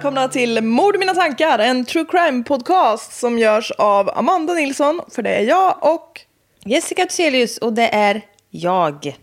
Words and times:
Välkomna 0.00 0.28
till 0.28 0.62
Mord 0.64 0.94
i 0.94 0.98
mina 0.98 1.14
tankar, 1.14 1.58
en 1.58 1.84
true 1.84 2.04
crime 2.04 2.44
podcast 2.44 3.12
som 3.12 3.38
görs 3.38 3.70
av 3.70 4.10
Amanda 4.18 4.54
Nilsson, 4.54 5.00
för 5.08 5.22
det 5.22 5.30
är 5.30 5.42
jag, 5.42 5.78
och 5.80 6.20
Jessica 6.64 7.06
Thyselius 7.06 7.58
och 7.58 7.72
det 7.72 7.88
är 7.88 8.22
jag. 8.50 9.16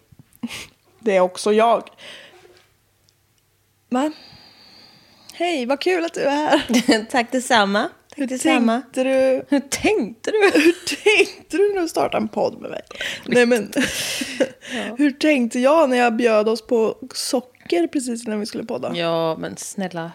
det 0.99 1.15
är 1.15 1.19
också 1.19 1.53
jag. 1.53 1.89
Va? 3.89 4.11
Hej, 5.33 5.65
vad 5.65 5.79
kul 5.79 6.05
att 6.05 6.13
du 6.13 6.21
är 6.21 6.35
här. 6.35 7.05
Tack 7.11 7.31
detsamma. 7.31 7.89
Tack 8.15 8.29
detsamma. 8.29 8.81
Tänkte 8.81 9.03
du, 9.03 9.45
Hur 9.49 9.59
tänkte 9.59 10.31
du? 10.31 10.37
hur 10.59 10.95
tänkte 11.03 11.57
du 11.57 11.73
när 11.73 11.81
du 11.81 11.87
startade 11.87 12.17
en 12.17 12.27
podd 12.27 12.61
med 12.61 12.71
mig? 12.71 12.81
Nej 13.25 13.45
men, 13.45 13.71
hur 14.97 15.11
tänkte 15.11 15.59
jag 15.59 15.89
när 15.89 15.97
jag 15.97 16.15
bjöd 16.15 16.49
oss 16.49 16.67
på 16.67 16.97
socker 17.13 17.87
precis 17.87 18.27
innan 18.27 18.39
vi 18.39 18.45
skulle 18.45 18.63
podda? 18.63 18.95
Ja, 18.95 19.37
men 19.37 19.57
snälla. 19.57 20.11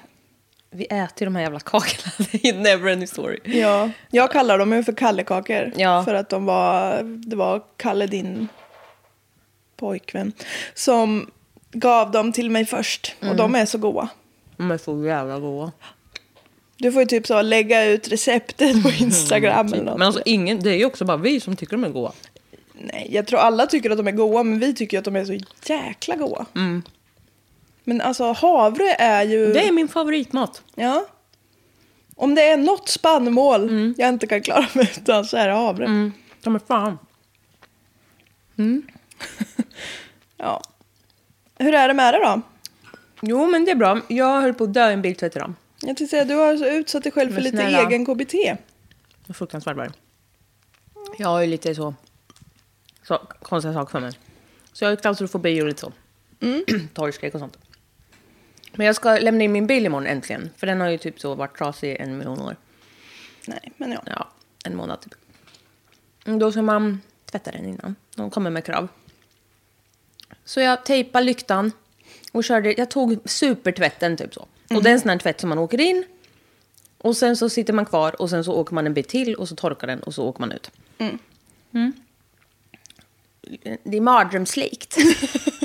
Vi 0.75 0.85
äter 0.85 1.21
ju 1.21 1.25
de 1.25 1.35
här 1.37 1.43
jävla 1.43 1.61
kakorna. 1.61 2.13
Det 2.33 2.49
är 2.49 2.55
never 2.55 2.93
any 2.93 3.07
story. 3.07 3.39
Ja, 3.45 3.91
jag 4.11 4.33
kallar 4.33 4.59
dem 4.59 4.73
ju 4.73 4.85
för 4.85 4.93
Kallekakor. 4.93 5.73
Ja. 5.77 6.05
För 6.05 6.15
att 6.15 6.29
de 6.29 6.45
var, 6.45 7.03
det 7.03 7.37
var 7.37 7.63
Kalle, 7.77 8.07
din 8.07 8.49
pojkvän, 9.77 10.33
som 10.75 11.31
gav 11.73 12.11
dem 12.11 12.33
till 12.33 12.51
mig 12.51 12.67
först. 12.67 13.15
Och 13.21 13.37
de 13.37 13.55
är 13.55 13.67
så 13.67 13.79
goda. 13.79 14.09
De 14.57 14.71
är 14.71 14.79
så 14.79 15.05
jävla 15.05 15.39
goda. 15.39 15.73
Du 16.77 16.93
får 16.93 17.03
ju 17.03 17.07
typ 17.07 17.27
så 17.27 17.43
lägga 17.43 17.85
ut 17.85 18.09
receptet 18.09 18.83
på 18.83 18.91
Instagram 19.01 19.67
eller 19.73 19.85
något. 19.85 19.99
Men 19.99 20.07
alltså 20.07 20.23
ingen, 20.25 20.61
det 20.61 20.71
är 20.71 20.79
ju 20.79 20.85
också 20.85 21.05
bara 21.05 21.17
vi 21.17 21.41
som 21.41 21.57
tycker 21.57 21.73
de 21.73 21.85
är 21.85 21.89
goda. 21.89 22.13
Nej, 22.75 23.09
jag 23.11 23.27
tror 23.27 23.39
alla 23.39 23.67
tycker 23.67 23.91
att 23.91 23.97
de 23.97 24.09
är 24.09 24.13
goda, 24.13 24.43
men 24.43 24.59
vi 24.59 24.75
tycker 24.75 24.99
att 24.99 25.05
de 25.05 25.17
är 25.17 25.25
så 25.25 25.39
jäkla 25.73 26.17
goda. 26.17 26.47
Men 27.85 28.01
alltså 28.01 28.33
havre 28.33 28.95
är 28.99 29.23
ju... 29.23 29.53
Det 29.53 29.69
är 29.69 29.73
min 29.73 29.89
favoritmat. 29.89 30.63
Ja. 30.75 31.07
Om 32.17 32.35
det 32.35 32.43
är 32.43 32.57
något 32.57 32.89
spannmål 32.89 33.95
jag 33.99 34.09
inte 34.09 34.27
kan 34.27 34.43
klara 34.43 34.67
mig 34.73 34.93
utan 34.97 35.25
så 35.25 35.37
är 35.37 35.49
det 35.49 35.55
havre. 35.55 35.85
Mm. 35.85 36.13
De 36.43 36.55
är 36.55 36.59
fan. 36.59 36.99
Ja. 40.37 40.63
Hur 41.59 41.75
är 41.75 41.89
det 41.89 41.95
med 41.95 42.15
det 42.15 42.19
då? 42.19 42.41
Jo, 43.21 43.47
men 43.47 43.65
det 43.65 43.71
är 43.71 43.75
bra. 43.75 44.01
Jag 44.09 44.41
höll 44.41 44.55
på 44.55 44.65
att 44.65 44.75
dö 44.75 44.91
i 44.91 44.93
en 44.93 45.03
biltvätt 45.03 45.37
idag. 45.37 45.55
Jag 45.81 45.87
tänkte 45.97 46.07
säga, 46.07 46.25
du 46.25 46.35
har 46.35 46.57
så 46.57 46.67
utsatt 46.67 47.03
dig 47.03 47.13
själv 47.13 47.35
för 47.35 47.41
lite 47.41 47.57
snälla. 47.57 47.89
egen 47.89 48.07
KBT. 48.07 48.35
Fruktansvärt 49.35 49.77
värre. 49.77 49.93
Jag 51.19 51.29
har 51.29 51.41
ju 51.41 51.47
lite 51.47 51.75
så, 51.75 51.95
så 53.03 53.19
konstiga 53.43 53.75
saker 53.75 53.91
för 53.93 54.01
mig. 54.01 54.13
Så 54.73 54.85
jag 54.85 54.89
har 54.89 54.93
ju 54.93 55.01
klaustrofobi 55.01 55.63
och 55.63 55.67
lite 55.67 55.81
så. 55.81 55.93
Torgskräck 56.95 57.35
och 57.35 57.41
sånt. 57.41 57.59
Men 58.73 58.87
jag 58.87 58.97
ska 58.97 59.17
lämna 59.19 59.45
in 59.45 59.53
min 59.53 59.67
bil 59.67 59.87
imorgon 59.87 60.07
äntligen. 60.07 60.51
För 60.57 60.67
den 60.67 60.81
har 60.81 60.89
ju 60.89 60.99
typ 60.99 61.21
så 61.21 61.35
varit 61.35 61.59
trasig 61.59 61.91
i 61.93 61.97
en 61.97 62.19
miljon 62.19 62.41
år. 62.41 62.57
Nej, 63.47 63.73
men 63.77 63.93
ja. 63.93 64.03
Ja, 64.07 64.29
en 64.65 64.77
månad 64.77 65.01
typ. 65.01 65.15
Mm, 66.25 66.39
Då 66.39 66.53
ska 66.53 66.63
man 66.63 67.01
tvätta 67.31 67.51
den 67.51 67.65
innan. 67.67 67.97
De 68.15 68.31
kommer 68.31 68.51
med 68.51 68.65
krav. 68.65 68.89
Så 70.45 70.61
jag 70.61 70.85
tejpade 70.85 71.25
lyktan 71.25 71.73
och 72.33 72.45
körde, 72.45 72.75
jag 72.79 72.91
tog 72.91 73.19
supertvätten 73.25 74.17
typ 74.17 74.35
så. 74.35 74.47
Och 74.75 74.83
det 74.83 74.91
är 74.91 74.95
en 74.95 75.01
sån 75.01 75.11
här 75.11 75.19
tvätt 75.19 75.41
som 75.41 75.49
man 75.49 75.59
åker 75.59 75.81
in. 75.81 76.05
Och 76.99 77.17
sen 77.17 77.37
så 77.37 77.49
sitter 77.49 77.73
man 77.73 77.87
kvar 77.87 78.23
och 78.23 78.31
sen 78.31 78.45
så 78.45 78.53
åker 78.55 78.75
man 78.75 78.87
en 78.87 78.95
bit 78.95 79.09
till 79.09 79.35
och 79.35 79.49
så 79.49 79.57
torkar 79.57 79.87
den 79.87 80.03
och 80.03 80.15
så 80.15 80.25
åker 80.29 80.41
man 80.41 80.53
ut. 80.53 80.71
Mm. 80.99 81.93
Det 83.85 83.97
är 83.97 84.01
mardrömslikt. 84.01 84.97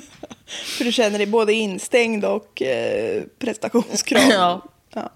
För 0.77 0.85
du 0.85 0.91
känner 0.91 1.17
dig 1.17 1.27
både 1.27 1.53
instängd 1.53 2.25
och 2.25 2.61
eh, 2.61 3.23
prestationskrav. 3.39 4.21
Ja. 4.29 4.63
ja. 4.93 5.11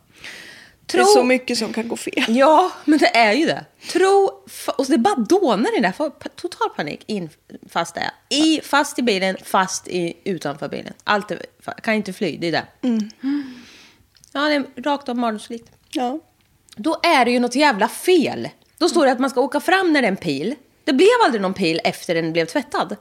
Det 0.86 0.98
Tro- 0.98 1.02
är 1.02 1.06
så 1.06 1.24
mycket 1.24 1.58
som 1.58 1.74
kan 1.74 1.88
gå 1.88 1.96
fel. 1.96 2.26
Ja, 2.28 2.72
men 2.86 3.00
det 3.00 3.18
är 3.18 3.34
ju 3.34 3.46
det. 3.46 3.66
Tro, 3.92 4.32
och 4.78 4.86
det 4.86 4.98
bara 4.98 5.16
dånar 5.16 5.78
i 5.78 5.82
det 5.82 5.94
där. 5.98 6.30
Total 6.36 6.70
panik. 6.76 7.04
In, 7.06 7.30
fast 7.70 7.96
jag. 7.96 8.40
I, 8.40 8.62
fast 8.64 9.00
i 9.00 9.02
bilen, 9.02 9.38
fast 9.44 9.88
i, 9.88 10.14
utanför 10.24 10.68
bilen. 10.70 10.94
Allt 11.04 11.32
är, 11.32 11.46
kan 11.84 11.94
inte 11.94 12.14
fly, 12.14 12.38
det 12.38 12.48
är 12.48 12.52
det. 12.52 12.66
Ja, 14.32 14.42
det 14.42 14.56
är 14.56 14.82
rakt 14.84 15.10
av 15.10 15.18
mardrömslikt. 15.18 15.72
Ja. 15.92 16.20
Då 16.76 17.00
är 17.04 17.26
det 17.26 17.32
ju 17.32 17.40
något 17.40 17.56
jävla 17.56 17.88
fel. 17.88 18.50
Då 18.78 18.90
står 18.90 19.06
det 19.06 19.12
att 19.12 19.20
man 19.20 19.30
ska 19.30 19.42
åka 19.42 19.60
fram 19.60 19.94
när 19.94 20.02
det 20.02 20.08
är 20.08 20.12
en 20.12 20.18
pil. 20.18 20.56
Det 20.84 20.94
blev 20.94 21.08
aldrig 21.26 21.42
någon 21.42 21.54
pil 21.54 21.82
efter 21.84 22.16
den 22.16 22.34
blev 22.34 22.46
tvättad. 22.46 22.96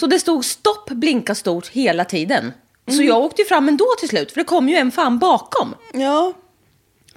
Så 0.00 0.06
det 0.06 0.18
stod 0.18 0.44
stopp, 0.44 0.90
blinka 0.90 1.34
stort 1.34 1.68
hela 1.68 2.04
tiden. 2.04 2.52
Så 2.90 3.02
jag 3.02 3.24
åkte 3.24 3.42
ju 3.42 3.48
fram 3.48 3.68
ändå 3.68 3.86
till 3.98 4.08
slut, 4.08 4.32
för 4.32 4.40
det 4.40 4.44
kom 4.44 4.68
ju 4.68 4.76
en 4.76 4.92
fan 4.92 5.18
bakom. 5.18 5.74
Ja. 5.92 6.32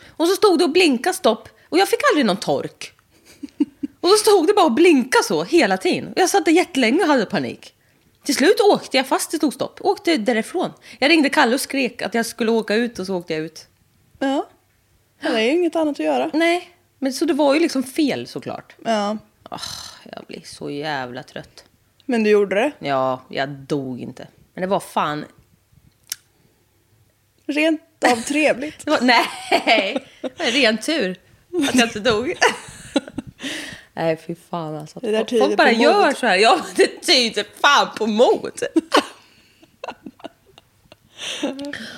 Och 0.09 0.27
så 0.27 0.35
stod 0.35 0.59
det 0.59 0.63
och 0.63 0.71
blinka 0.71 1.13
stopp 1.13 1.49
och 1.69 1.77
jag 1.77 1.89
fick 1.89 1.99
aldrig 2.11 2.25
någon 2.25 2.37
tork. 2.37 2.91
Och 4.01 4.09
så 4.09 4.17
stod 4.17 4.47
det 4.47 4.53
bara 4.53 4.65
och 4.65 4.71
blinka 4.71 5.17
så 5.23 5.43
hela 5.43 5.77
tiden. 5.77 6.07
Och 6.13 6.19
jag 6.19 6.29
satt 6.29 6.45
där 6.45 6.51
jättelänge 6.51 7.01
och 7.01 7.07
hade 7.07 7.25
panik. 7.25 7.73
Till 8.23 8.35
slut 8.35 8.59
åkte 8.59 8.97
jag 8.97 9.07
fast 9.07 9.31
det 9.31 9.37
stod 9.37 9.53
stopp. 9.53 9.79
Åkte 9.81 10.17
därifrån. 10.17 10.71
Jag 10.99 11.11
ringde 11.11 11.29
Kalle 11.29 11.53
och 11.55 11.61
skrek 11.61 12.01
att 12.01 12.13
jag 12.13 12.25
skulle 12.25 12.51
åka 12.51 12.75
ut 12.75 12.99
och 12.99 13.05
så 13.05 13.15
åkte 13.15 13.33
jag 13.33 13.43
ut. 13.43 13.67
Ja. 14.19 14.47
Det 15.21 15.27
är 15.27 15.39
ju 15.39 15.51
inget 15.51 15.75
annat 15.75 15.99
att 15.99 16.05
göra. 16.05 16.29
Nej, 16.33 16.69
men 16.99 17.13
så 17.13 17.25
det 17.25 17.33
var 17.33 17.53
ju 17.53 17.59
liksom 17.59 17.83
fel 17.83 18.27
såklart. 18.27 18.75
Ja. 18.83 19.17
Ah, 19.49 19.59
jag 20.11 20.23
blir 20.27 20.41
så 20.45 20.69
jävla 20.69 21.23
trött. 21.23 21.63
Men 22.05 22.23
du 22.23 22.29
gjorde 22.29 22.55
det. 22.55 22.71
Ja, 22.79 23.21
jag 23.29 23.49
dog 23.49 23.99
inte. 24.01 24.27
Men 24.53 24.61
det 24.61 24.67
var 24.67 24.79
fan... 24.79 25.25
Rent 27.47 27.81
av 28.11 28.15
trevligt. 28.15 28.85
Var, 28.89 28.99
nej, 29.01 30.05
ren 30.37 30.77
tur 30.77 31.19
att 31.69 31.75
jag 31.75 31.87
inte 31.87 31.99
dog. 31.99 32.33
Nej, 33.93 34.17
fy 34.27 34.35
fan 34.49 34.75
alltså. 34.77 34.99
Det 34.99 35.11
där 35.11 35.39
Folk- 35.39 35.57
bara 35.57 35.71
gör 35.71 36.05
mod. 36.05 36.17
så 36.17 36.25
här. 36.27 36.35
Ja, 36.35 36.59
det 36.75 36.87
tyder 37.01 37.45
fan 37.61 37.87
på 37.97 38.07
mod. 38.07 38.51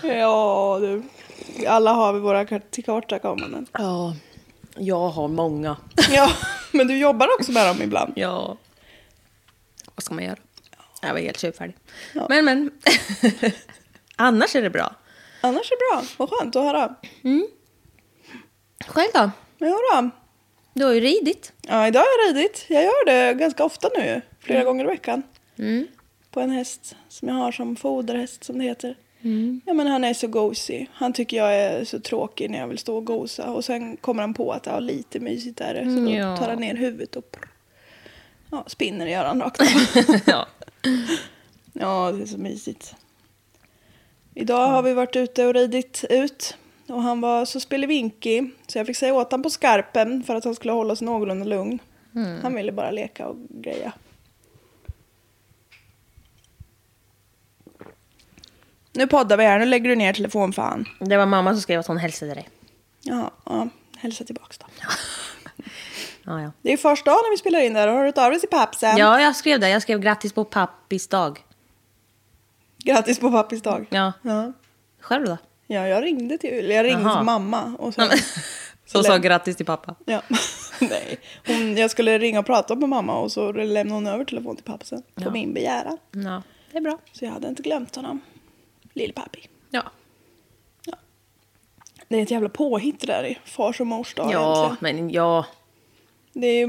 Ja, 0.03 0.77
du. 0.81 1.03
Alla 1.67 1.93
har 1.93 2.13
vi 2.13 2.19
våra 2.19 2.45
tillkortakommanden. 2.45 3.65
Ja, 3.71 4.15
jag 4.77 5.09
har 5.09 5.27
många. 5.27 5.77
Ja. 6.11 6.31
Men 6.71 6.87
du 6.87 6.97
jobbar 6.97 7.27
också 7.39 7.51
med 7.51 7.67
dem 7.67 7.81
ibland. 7.81 8.13
Ja. 8.15 8.57
Vad 9.97 10.03
ska 10.03 10.13
man 10.15 10.23
göra? 10.23 10.37
Jag 11.01 11.13
var 11.13 11.19
helt 11.19 11.39
tjurfärdig. 11.39 11.75
Men, 12.29 12.45
men. 12.45 12.71
Annars 14.15 14.55
är 14.55 14.61
det 14.61 14.69
bra. 14.69 14.95
Annars 15.41 15.71
är 15.71 15.75
det 15.75 15.95
bra. 16.01 16.03
Vad 16.17 16.29
skönt 16.29 16.55
att 16.55 16.63
höra. 16.63 16.95
Själv 18.87 19.09
då? 19.13 19.31
Jo 19.59 19.75
då. 19.93 20.09
Du 20.73 20.85
har 20.85 20.93
ju 20.93 20.99
ridit. 20.99 21.53
Ja, 21.61 21.87
idag 21.87 21.99
har 21.99 22.27
jag 22.27 22.35
ridit. 22.35 22.65
Jag 22.69 22.83
gör 22.83 23.05
det 23.05 23.33
ganska 23.33 23.63
ofta 23.65 23.89
nu. 23.97 24.21
Flera 24.39 24.63
gånger 24.63 24.83
i 24.83 24.87
veckan. 24.87 25.23
På 26.31 26.39
en 26.39 26.49
häst 26.49 26.95
som 27.09 27.27
jag 27.27 27.35
har 27.35 27.51
som 27.51 27.75
foderhäst 27.75 28.43
som 28.43 28.57
det 28.59 28.63
heter. 28.65 28.95
Ja, 29.65 29.73
men 29.73 29.87
han 29.87 30.03
är 30.03 30.13
så 30.13 30.27
gosig. 30.27 30.89
Han 30.93 31.13
tycker 31.13 31.37
jag 31.37 31.55
är 31.55 31.85
så 31.85 31.99
tråkig 31.99 32.49
när 32.49 32.59
jag 32.59 32.67
vill 32.67 32.77
stå 32.77 32.95
och 32.97 33.05
gosa. 33.05 33.51
Och 33.51 33.65
sen 33.65 33.97
kommer 33.97 34.21
han 34.23 34.33
på 34.33 34.51
att 34.51 34.65
ja, 34.65 34.79
lite 34.79 35.19
mysigt 35.19 35.61
är 35.61 35.73
det. 35.73 35.83
Så 35.83 35.99
då 36.05 36.11
Ja. 36.11 36.37
tar 36.37 36.49
han 36.49 36.59
ner 36.59 36.75
huvudet 36.75 37.15
och 37.15 37.37
ja, 38.51 38.63
spinner 38.67 39.07
i 39.07 39.13
öronen 39.13 39.41
rakt 39.41 39.61
ja. 40.27 40.47
Ja, 41.73 42.11
det 42.11 42.21
är 42.21 42.25
så 42.25 42.37
mysigt. 42.37 42.95
Idag 44.33 44.67
har 44.67 44.81
vi 44.81 44.93
varit 44.93 45.15
ute 45.15 45.45
och 45.45 45.53
ridit 45.53 46.05
ut. 46.09 46.57
Och 46.87 47.01
han 47.03 47.21
var 47.21 47.45
så 47.45 47.59
spelevinkig. 47.59 48.51
Så 48.67 48.77
jag 48.77 48.87
fick 48.87 48.97
säga 48.97 49.13
åt 49.13 49.31
honom 49.31 49.43
på 49.43 49.49
skarpen 49.49 50.23
för 50.23 50.35
att 50.35 50.43
han 50.43 50.55
skulle 50.55 50.73
hålla 50.73 50.95
sig 50.95 51.05
någorlunda 51.05 51.45
lugn. 51.45 51.79
Han 52.41 52.55
ville 52.55 52.71
bara 52.71 52.91
leka 52.91 53.27
och 53.27 53.35
greja. 53.49 53.93
Nu 58.93 59.07
poddar 59.07 59.37
vi 59.37 59.43
här. 59.43 59.59
Nu 59.59 59.65
lägger 59.65 59.89
du 59.89 59.95
ner 59.95 60.13
telefon 60.13 60.53
fan. 60.53 60.85
Det 60.99 61.17
var 61.17 61.25
mamma 61.25 61.53
som 61.53 61.61
skrev 61.61 61.79
att 61.79 61.87
hon 61.87 61.97
hälsade 61.97 62.33
dig. 62.33 62.49
Ja, 63.01 63.31
ja. 63.45 63.69
Hälsa 63.97 64.23
tillbaks 64.23 64.57
då. 64.57 64.65
Ja, 66.27 66.41
ja. 66.41 66.51
Det 66.61 66.73
är 66.73 66.77
första 66.77 67.11
dagen 67.11 67.19
när 67.23 67.31
vi 67.31 67.37
spelar 67.37 67.59
in 67.59 67.73
där. 67.73 67.87
Har 67.87 68.03
du 68.05 68.11
dig 68.31 68.39
till 68.39 68.49
pappsen? 68.49 68.97
ja, 68.97 69.21
jag 69.21 69.35
skrev 69.35 69.59
det. 69.59 69.69
Jag 69.69 69.81
skrev 69.81 69.99
grattis 69.99 70.33
på 70.33 70.45
pappis 70.45 71.07
dag. 71.07 71.43
Grattis 72.77 73.19
på 73.19 73.31
pappis 73.31 73.61
dag. 73.61 73.85
Ja. 73.89 74.13
Ja. 74.21 74.53
Själv 74.99 75.25
då? 75.25 75.37
Ja, 75.67 75.87
jag 75.87 76.03
ringde 76.03 76.37
till, 76.37 76.69
jag 76.69 76.85
ringde 76.85 77.15
till 77.15 77.23
mamma. 77.25 77.75
Och 77.79 77.93
så, 77.93 78.09
Så 78.85 79.03
sa 79.03 79.17
grattis 79.17 79.55
till 79.55 79.65
pappa. 79.65 79.95
Ja. 80.05 80.21
Nej. 80.81 81.19
Hon, 81.47 81.77
jag 81.77 81.91
skulle 81.91 82.17
ringa 82.19 82.39
och 82.39 82.45
prata 82.45 82.75
med 82.75 82.89
mamma 82.89 83.13
och 83.19 83.31
så 83.31 83.51
lämnade 83.51 83.89
hon 83.89 84.07
över 84.07 84.25
telefon 84.25 84.55
till 84.55 84.65
pappa 84.65 84.85
sen. 84.85 85.01
På 85.15 85.23
Ja. 85.23 85.31
min 85.31 85.53
begäran. 85.53 85.97
Ja, 86.11 86.41
det 86.71 86.77
är 86.77 86.81
bra. 86.81 86.97
Så 87.11 87.25
jag 87.25 87.31
hade 87.31 87.47
inte 87.47 87.61
glömt 87.63 87.95
honom. 87.95 88.19
Lillpappi. 88.93 89.47
Ja. 89.69 89.83
Det 92.07 92.17
är 92.17 92.23
ett 92.23 92.31
jävla 92.31 92.49
påhitt 92.49 92.99
det 92.99 93.07
där 93.07 93.23
i 93.25 93.39
fars 93.45 93.79
och 93.81 93.87
mors 93.87 94.13
dag 94.15 94.31
Ja, 94.33 94.65
egentligen. 94.65 94.95
men 94.97 95.09
ja. 95.09 95.45
Det 96.41 96.47
är 96.47 96.67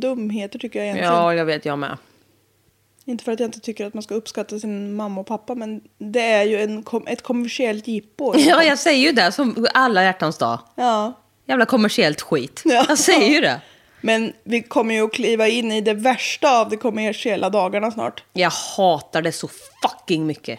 dumheter 0.00 0.58
tycker 0.58 0.78
jag 0.78 0.86
egentligen. 0.86 1.12
Ja, 1.12 1.34
jag 1.34 1.44
vet 1.44 1.64
jag 1.64 1.78
med. 1.78 1.98
Inte 3.04 3.24
för 3.24 3.32
att 3.32 3.40
jag 3.40 3.46
inte 3.46 3.60
tycker 3.60 3.86
att 3.86 3.94
man 3.94 4.02
ska 4.02 4.14
uppskatta 4.14 4.58
sin 4.58 4.94
mamma 4.94 5.20
och 5.20 5.26
pappa 5.26 5.54
men 5.54 5.80
det 5.98 6.22
är 6.22 6.44
ju 6.44 6.62
en, 6.62 6.84
ett 7.06 7.22
kommersiellt 7.22 7.88
jippo. 7.88 8.34
Ja, 8.38 8.62
jag 8.62 8.78
säger 8.78 9.06
ju 9.06 9.12
det 9.12 9.32
som 9.32 9.66
alla 9.74 10.04
hjärtans 10.04 10.38
dag. 10.38 10.58
Ja. 10.74 11.12
Jävla 11.46 11.66
kommersiellt 11.66 12.20
skit. 12.20 12.62
Ja. 12.64 12.84
Jag 12.88 12.98
säger 12.98 13.28
ju 13.28 13.40
det. 13.40 13.60
Men 14.00 14.32
vi 14.44 14.62
kommer 14.62 14.94
ju 14.94 15.04
att 15.04 15.12
kliva 15.12 15.48
in 15.48 15.72
i 15.72 15.80
det 15.80 15.94
värsta 15.94 16.60
av 16.60 16.70
de 16.70 16.76
kommersiella 16.76 17.50
dagarna 17.50 17.90
snart. 17.90 18.24
Jag 18.32 18.50
hatar 18.50 19.22
det 19.22 19.32
så 19.32 19.48
fucking 19.82 20.26
mycket. 20.26 20.58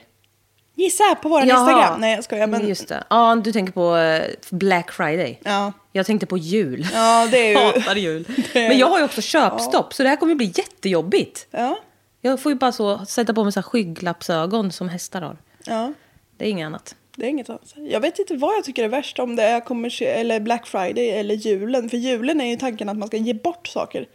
Gissa 0.75 1.15
på 1.15 1.29
vår. 1.29 1.41
Instagram. 1.41 2.01
Nej 2.01 2.15
jag 2.15 2.23
skojar 2.23 2.47
men. 2.47 2.67
Just 2.67 2.87
det. 2.87 3.03
Ja, 3.09 3.35
du 3.43 3.51
tänker 3.51 3.73
på 3.73 3.97
eh, 3.97 4.23
Black 4.49 4.91
Friday. 4.91 5.39
Ja. 5.43 5.73
Jag 5.91 6.05
tänkte 6.05 6.25
på 6.25 6.37
jul. 6.37 6.87
Ja 6.93 7.27
det 7.31 7.37
är 7.37 7.49
ju. 7.49 7.55
Hatar 7.79 7.95
jul. 7.95 8.25
Är- 8.53 8.69
Men 8.69 8.77
jag 8.77 8.87
har 8.87 8.97
ju 8.99 9.05
också 9.05 9.21
köpstopp, 9.21 9.93
så 9.93 10.03
det 10.03 10.09
här 10.09 10.15
kommer 10.15 10.35
bli 10.35 10.53
jättejobbigt. 10.55 11.47
Ja. 11.51 11.79
Jag 12.21 12.39
får 12.41 12.51
ju 12.51 12.57
bara 12.57 12.71
så 12.71 13.05
sätta 13.05 13.33
på 13.33 13.43
mig 13.43 13.53
så 13.53 13.59
här 13.59 13.63
skygglappsögon 13.63 14.71
som 14.71 14.89
hästar 14.89 15.21
har. 15.21 15.37
Ja. 15.65 15.93
Det 16.37 16.45
är 16.45 16.49
inget 16.49 16.65
annat. 16.65 16.95
Det 17.15 17.25
är 17.25 17.29
inget 17.29 17.49
annat. 17.49 17.73
Jag 17.75 17.99
vet 17.99 18.19
inte 18.19 18.35
vad 18.35 18.55
jag 18.55 18.63
tycker 18.63 18.83
är 18.83 18.87
värst 18.87 19.19
om 19.19 19.35
det 19.35 19.43
är 19.43 19.61
eller 20.01 20.39
Black 20.39 20.67
Friday 20.67 21.09
eller 21.09 21.35
julen. 21.35 21.89
För 21.89 21.97
julen 21.97 22.41
är 22.41 22.45
ju 22.45 22.55
tanken 22.55 22.89
att 22.89 22.97
man 22.97 23.07
ska 23.07 23.17
ge 23.17 23.33
bort 23.33 23.67
saker. 23.67 24.05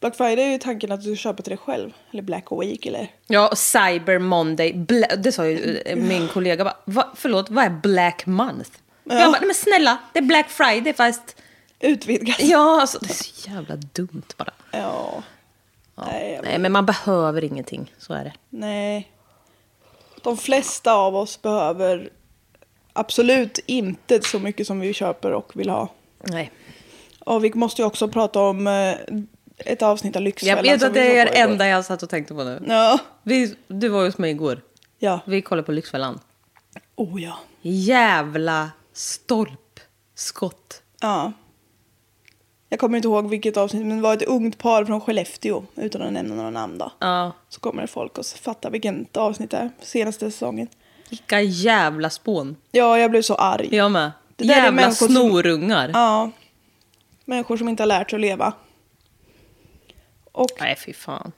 Black 0.00 0.16
Friday 0.16 0.44
är 0.44 0.50
ju 0.50 0.58
tanken 0.58 0.92
att 0.92 1.02
du 1.02 1.16
köpa 1.16 1.42
till 1.42 1.50
dig 1.50 1.58
själv. 1.58 1.92
Eller 2.12 2.22
Black 2.22 2.44
Week 2.50 2.86
eller... 2.86 3.12
Ja, 3.26 3.48
och 3.48 3.58
Cyber 3.58 4.18
Monday. 4.18 4.72
Bla- 4.72 5.16
det 5.16 5.32
sa 5.32 5.46
ju 5.46 5.78
eh, 5.78 5.96
min 5.96 6.28
kollega. 6.28 6.64
Bara, 6.64 6.76
Va, 6.84 7.12
förlåt, 7.14 7.50
vad 7.50 7.64
är 7.64 7.70
Black 7.70 8.26
Month? 8.26 8.70
Jag 9.04 9.18
bara, 9.18 9.30
nej 9.30 9.46
men 9.46 9.54
snälla, 9.54 9.98
det 10.12 10.18
är 10.18 10.22
Black 10.22 10.48
Friday 10.50 10.92
fast... 10.92 11.36
Utvidgat. 11.80 12.40
Ja, 12.40 12.80
alltså 12.80 12.98
det 12.98 13.10
är 13.10 13.14
så 13.14 13.50
jävla 13.50 13.76
dumt 13.76 14.22
bara. 14.36 14.52
Ja. 14.70 15.22
Nej, 15.94 16.32
jag 16.32 16.44
Nej, 16.44 16.58
men 16.58 16.72
man 16.72 16.86
behöver 16.86 17.44
ingenting. 17.44 17.92
Så 17.98 18.12
är 18.12 18.24
det. 18.24 18.32
Nej. 18.50 19.12
De 20.22 20.36
flesta 20.36 20.92
av 20.92 21.16
oss 21.16 21.42
behöver 21.42 22.10
absolut 22.92 23.58
inte 23.66 24.22
så 24.22 24.38
mycket 24.38 24.66
som 24.66 24.80
vi 24.80 24.92
köper 24.92 25.32
och 25.32 25.52
vill 25.54 25.68
ha. 25.68 25.88
Nej. 26.22 26.50
Och 27.18 27.44
vi 27.44 27.54
måste 27.54 27.82
ju 27.82 27.86
också 27.86 28.08
prata 28.08 28.40
om 28.40 28.66
eh, 28.66 28.94
ett 29.58 29.82
avsnitt 29.82 30.16
av 30.16 30.22
Lyxfällan. 30.22 30.56
Jag 30.56 30.72
vet 30.72 30.80
som 30.80 30.88
att 30.88 30.94
det 30.94 31.18
är 31.18 31.24
det 31.26 31.38
enda 31.38 31.68
jag 31.68 31.84
satt 31.84 32.02
och 32.02 32.10
tänkte 32.10 32.34
på 32.34 32.44
nu. 32.44 32.64
Ja. 32.68 32.98
Vi, 33.22 33.54
du 33.68 33.88
var 33.88 34.00
ju 34.00 34.06
hos 34.08 34.18
mig 34.18 34.30
igår. 34.30 34.60
Ja. 34.98 35.20
Vi 35.26 35.42
kollade 35.42 35.66
på 35.66 35.72
Lyxfällan. 35.72 36.20
Oh 36.96 37.22
ja. 37.22 37.38
Jävla 37.62 38.70
stolpskott. 38.92 40.82
Ja. 41.00 41.32
Jag 42.68 42.80
kommer 42.80 42.96
inte 42.98 43.08
ihåg 43.08 43.28
vilket 43.30 43.56
avsnitt, 43.56 43.86
men 43.86 43.96
det 43.96 44.02
var 44.02 44.14
ett 44.14 44.22
ungt 44.22 44.58
par 44.58 44.84
från 44.84 45.00
Skellefteå, 45.00 45.64
utan 45.76 46.02
att 46.02 46.12
nämna 46.12 46.34
några 46.34 46.50
namn 46.50 46.78
då. 46.78 46.92
Ja. 46.98 47.32
Så 47.48 47.60
kommer 47.60 47.82
det 47.82 47.88
folk 47.88 48.18
och 48.18 48.26
fattar 48.26 48.70
vilket 48.70 49.16
avsnitt 49.16 49.50
det 49.50 49.56
är, 49.56 49.70
senaste 49.80 50.30
säsongen. 50.30 50.68
Vilka 51.10 51.40
jävla 51.40 52.10
spån. 52.10 52.56
Ja, 52.70 52.98
jag 52.98 53.10
blev 53.10 53.22
så 53.22 53.34
arg. 53.34 53.68
Jag 53.76 53.90
med. 53.90 54.12
Det 54.36 54.44
där 54.44 54.54
är 54.54 54.56
Jävla 54.58 54.70
människor 54.70 54.92
som- 54.92 55.08
snorungar. 55.08 55.90
Ja. 55.94 56.30
Människor 57.24 57.56
som 57.56 57.68
inte 57.68 57.82
har 57.82 57.88
lärt 57.88 58.10
sig 58.10 58.16
att 58.16 58.20
leva. 58.20 58.52
Och 60.36 60.50
Nej, 60.60 60.76
fy 60.86 60.92
fan. 60.92 61.32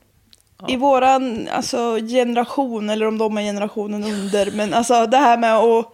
i 0.68 0.76
våran 0.76 1.48
alltså, 1.52 1.96
generation, 2.08 2.90
eller 2.90 3.06
om 3.06 3.18
de 3.18 3.38
är 3.38 3.42
generationen 3.42 4.04
under, 4.04 4.50
men 4.50 4.74
alltså 4.74 5.06
det 5.06 5.16
här 5.16 5.38
med 5.38 5.54
att 5.56 5.92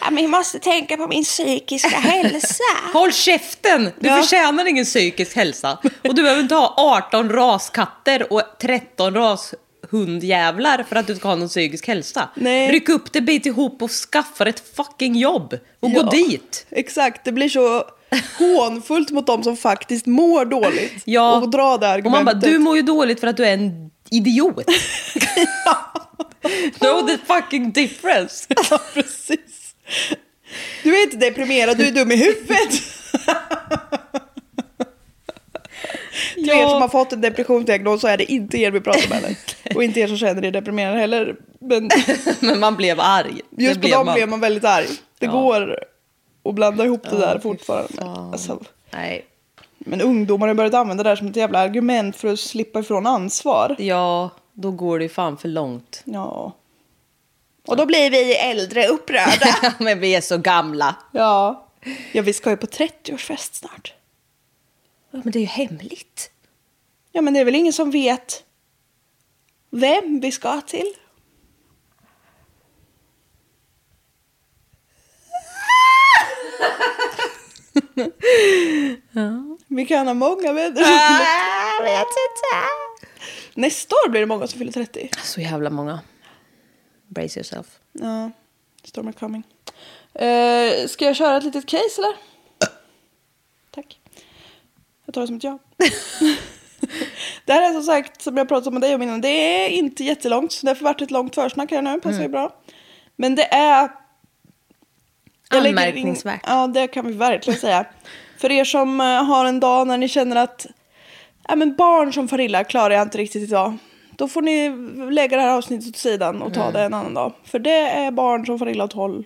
ja, 0.00 0.10
men 0.10 0.22
jag 0.22 0.30
måste 0.30 0.58
tänka 0.58 0.96
på 0.96 1.06
min 1.06 1.24
psykiska 1.24 1.88
hälsa. 1.98 2.64
Håll 2.92 3.12
käften! 3.12 3.90
Du 4.00 4.08
Ja. 4.08 4.16
förtjänar 4.22 4.66
ingen 4.66 4.84
psykisk 4.84 5.36
hälsa. 5.36 5.78
Och 6.08 6.14
du 6.14 6.22
behöver 6.22 6.42
inte 6.42 6.54
ha 6.54 6.74
18 7.08 7.30
raskatter 7.30 8.32
och 8.32 8.42
13 8.60 9.14
rashundjävlar 9.14 10.82
för 10.88 10.96
att 10.96 11.06
du 11.06 11.16
ska 11.16 11.28
ha 11.28 11.36
någon 11.36 11.48
psykisk 11.48 11.86
hälsa. 11.88 12.28
Nej. 12.34 12.72
Ryck 12.72 12.88
upp 12.88 13.12
det, 13.12 13.20
bit 13.20 13.46
ihop 13.46 13.82
och 13.82 13.90
skaffa 13.90 14.48
ett 14.48 14.76
fucking 14.76 15.16
jobb. 15.16 15.58
Och 15.80 15.90
gå 15.92 16.00
Ja, 16.00 16.10
dit. 16.10 16.66
Exakt, 16.70 17.24
det 17.24 17.32
blir 17.32 17.48
så 17.48 17.84
hånfullt 18.38 19.10
mot 19.10 19.26
de 19.26 19.42
som 19.42 19.56
faktiskt 19.56 20.06
mår 20.06 20.44
dåligt. 20.44 20.92
Ja. 21.04 21.36
Och 21.40 21.50
dra 21.50 21.76
det 21.78 21.86
Och 21.86 21.92
argumentet. 21.92 22.24
man 22.24 22.40
bara, 22.40 22.50
du 22.50 22.58
mår 22.58 22.76
ju 22.76 22.82
dåligt 22.82 23.20
för 23.20 23.26
att 23.26 23.36
du 23.36 23.44
är 23.46 23.52
en 23.54 23.90
idiot. 24.10 24.56
know 26.78 27.06
the 27.06 27.18
fucking 27.26 27.72
difference. 27.72 28.46
Ja, 28.70 28.78
precis. 28.94 29.74
Du 30.82 30.96
är 30.98 31.02
inte 31.02 31.16
deprimerad, 31.16 31.76
du 31.78 31.86
är 31.86 31.92
dum 31.92 32.12
i 32.12 32.16
huvudet. 32.16 32.70
Till 36.34 36.48
er 36.50 36.68
som 36.68 36.80
har 36.82 36.88
fått 36.88 37.12
en 37.12 37.20
depressionsdiagnos 37.20 38.00
så 38.00 38.06
är 38.08 38.16
det 38.16 38.32
inte 38.32 38.58
er 38.58 38.70
vi 38.70 38.80
pratar 38.80 39.08
med. 39.08 39.36
Och 39.74 39.84
inte 39.84 40.00
er 40.00 40.06
som 40.08 40.18
känner 40.18 40.44
er 40.44 40.50
deprimerade 40.50 40.98
heller. 40.98 41.36
Men 41.60 41.90
Men 42.40 42.60
man 42.60 42.76
blev 42.76 43.00
arg. 43.00 43.40
Det 43.50 43.64
just 43.64 43.74
på 43.74 43.80
blev 43.80 43.90
dem 43.92 44.06
man. 44.06 44.14
blev 44.14 44.28
man 44.28 44.40
väldigt 44.40 44.64
arg. 44.64 44.86
Det 45.18 45.26
Ja. 45.26 45.32
går 45.32 45.78
att 46.48 46.54
blanda 46.54 46.84
ihop 46.84 47.02
det 47.02 47.16
där 47.16 47.38
fortfarande. 47.38 48.02
Alltså, 48.32 48.60
Nej. 48.90 49.26
men 49.78 50.00
ungdomar 50.00 50.48
har 50.48 50.54
börjat 50.54 50.74
använda 50.74 51.02
det 51.02 51.10
där 51.10 51.16
som 51.16 51.26
ett 51.26 51.36
jävla 51.36 51.58
argument 51.58 52.16
för 52.16 52.28
att 52.28 52.40
slippa 52.40 52.80
ifrån 52.80 53.06
ansvar. 53.06 53.76
Ja, 53.78 54.30
då 54.52 54.70
går 54.70 54.98
det 54.98 55.02
ju 55.02 55.08
fan 55.08 55.36
för 55.36 55.48
långt. 55.48 56.02
Ja. 56.04 56.52
Och 57.66 57.76
då 57.76 57.86
blir 57.86 58.10
vi 58.10 58.34
äldre 58.36 58.86
upprörda. 58.86 59.74
Men 59.78 60.00
vi 60.00 60.14
är 60.14 60.20
så 60.20 60.38
gamla. 60.38 60.96
ja. 61.12 61.64
Ja, 62.12 62.22
vi 62.22 62.32
ska 62.32 62.50
ju 62.50 62.56
på 62.56 62.66
30-årsfest 62.66 63.54
snart. 63.54 63.94
Ja, 65.10 65.20
men 65.24 65.32
det 65.32 65.38
är 65.38 65.40
ju 65.40 65.46
hemligt. 65.46 66.30
Ja, 67.12 67.20
men 67.22 67.34
det 67.34 67.40
är 67.40 67.44
väl 67.44 67.54
ingen 67.54 67.72
som 67.72 67.90
vet 67.90 68.44
vem 69.70 70.20
vi 70.20 70.32
ska 70.32 70.60
till? 70.60 70.94
Vi 79.66 79.86
kan 79.86 80.06
ha 80.06 80.14
många 80.14 80.52
vänner. 80.52 81.82
Vet 81.82 82.00
inte. 82.00 82.64
Nästa 83.54 83.94
år 83.96 84.08
blir 84.10 84.20
det 84.20 84.26
många 84.26 84.46
som 84.46 84.58
fyller 84.58 84.72
30. 84.72 85.10
Så 85.22 85.40
jävla 85.40 85.70
många. 85.70 86.00
Brace 87.06 87.38
yourself. 87.38 87.66
Ja, 87.92 88.30
storm 88.84 89.12
coming. 89.12 89.42
Uh, 90.22 90.86
ska 90.86 91.04
jag 91.04 91.16
köra 91.16 91.36
ett 91.36 91.44
litet 91.44 91.66
case 91.66 92.00
eller? 92.00 92.16
Tack. 93.70 94.00
Jag 95.04 95.14
tar 95.14 95.20
det 95.20 95.26
som 95.26 95.36
ett 95.36 95.44
ja. 95.44 95.58
det 97.44 97.52
här 97.52 97.70
är 97.70 97.72
som 97.72 97.82
sagt, 97.82 98.22
som 98.22 98.36
jag 98.36 98.48
pratade 98.48 98.70
med 98.70 98.82
dig 98.82 98.94
om 98.94 99.02
innan, 99.02 99.20
det 99.20 99.28
är 99.28 99.68
inte 99.68 100.04
jättelångt. 100.04 100.52
Så 100.52 100.66
därför 100.66 100.84
vart 100.84 100.98
det 100.98 101.04
ett 101.04 101.10
långt 101.10 101.34
försnack 101.34 101.70
här 101.70 101.82
nu, 101.82 102.00
passar 102.00 102.22
ju 102.22 102.28
bra. 102.28 102.54
Men 103.16 103.34
det 103.34 103.54
är... 103.54 103.90
jag 105.50 105.62
lägger 105.62 105.68
in- 105.72 105.78
Anmärkningsvärt. 105.78 106.40
Ja, 106.46 106.66
det 106.66 106.86
kan 106.88 107.06
vi 107.06 107.12
verkligen 107.12 107.60
säga. 107.60 107.86
För 108.38 108.52
er 108.52 108.64
som 108.64 109.00
eh, 109.00 109.06
har 109.24 109.44
en 109.44 109.60
dag 109.60 109.86
när 109.86 109.98
ni 109.98 110.08
känner 110.08 110.36
att 110.36 110.66
ja, 111.48 111.56
men 111.56 111.76
barn 111.76 112.12
som 112.12 112.28
far 112.28 112.40
illa 112.40 112.64
klarar 112.64 112.94
jag 112.94 113.02
inte 113.02 113.18
riktigt 113.18 113.42
idag. 113.42 113.76
Då 114.16 114.28
får 114.28 114.42
ni 114.42 114.70
lägga 115.12 115.36
det 115.36 115.42
här 115.42 115.56
avsnittet 115.56 115.88
åt 115.88 115.96
sidan 115.96 116.42
och 116.42 116.54
ta 116.54 116.70
det 116.70 116.80
en 116.82 116.94
annan 116.94 117.14
dag. 117.14 117.32
För 117.44 117.58
det 117.58 117.80
är 117.80 118.10
barn 118.10 118.46
som 118.46 118.58
far 118.58 118.68
illa 118.68 118.84
åt 118.84 118.92
håll. 118.92 119.24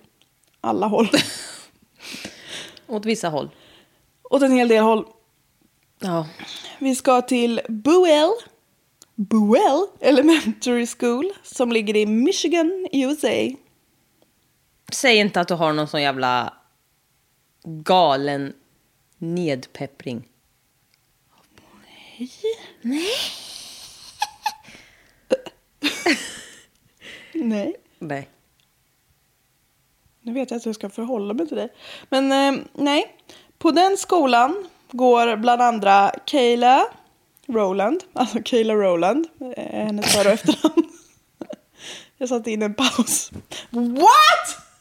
Alla 0.61 0.87
håll. 0.87 1.09
Åt 2.87 3.05
vissa 3.07 3.29
håll. 3.29 3.51
åt 4.31 4.43
en 4.43 4.53
hel 4.53 4.69
del 4.69 4.85
håll. 4.85 5.05
Ja. 6.01 6.27
Vi 6.79 6.95
ska 6.95 7.23
till 7.23 7.61
Buell. 7.69 8.31
Buell 9.15 9.87
Elementary 10.01 10.87
School 10.87 11.31
som 11.43 11.73
ligger 11.73 11.97
i 11.97 12.07
Michigan, 12.07 12.87
USA. 12.93 13.29
Säg 14.93 15.17
inte 15.17 15.41
att 15.41 15.49
du 15.49 15.55
har 15.55 15.73
någon 15.73 15.89
sån 15.89 16.03
jävla 16.03 16.55
galen 17.65 18.53
nedpeppring. 19.19 20.29
Nej, 27.35 27.77
Nej. 27.99 28.29
nu 30.21 30.33
vet 30.33 30.51
jag 30.51 30.59
att 30.59 30.67
jag 30.67 30.75
ska 30.75 30.91
förhålla 30.91 31.35
mig 31.35 31.49
till 31.49 31.57
dig. 31.57 31.69
Men 32.09 32.33
eh, 32.33 32.63
nej, 32.73 33.17
på 33.59 33.71
den 33.71 33.97
skolan 33.97 34.69
går 34.91 35.37
bland 35.37 35.63
andra 35.63 36.13
Kayla 36.25 36.87
Rowland, 37.47 38.05
alltså 38.13 38.43
Kayla 38.43 38.75
Rowland, 38.75 39.27
eh, 39.57 39.85
hennes 39.85 40.13
för 40.13 40.27
och 40.27 40.33
efternamn. 40.33 40.89
Jag 42.19 42.29
satte 42.29 42.51
in 42.51 42.63
en 42.63 42.75
paus. 42.75 43.31
What? 43.71 44.72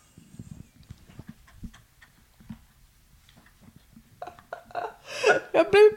Jag 5.52 5.66
blev, 5.72 5.92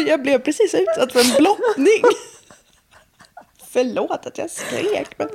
jag 0.08 0.22
blev 0.22 0.38
precis 0.38 0.74
utsatt 0.74 1.12
för 1.12 1.20
en 1.20 1.36
blottning. 1.38 2.02
Förlåt 3.70 4.26
att 4.26 4.38
jag 4.38 4.50
skrek, 4.50 5.18
men 5.18 5.28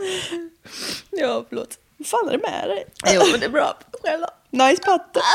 Ja, 1.10 1.46
förlåt. 1.50 1.78
vad 1.98 2.08
fan 2.08 2.28
är 2.28 2.32
det 2.32 2.38
med 2.52 2.70
dig? 2.70 2.86
Jo, 3.14 3.22
men 3.32 3.40
det 3.40 3.46
är 3.46 3.50
bra. 3.50 3.78
Själv? 4.04 4.26
Nice 4.50 4.84
patte. 4.84 5.20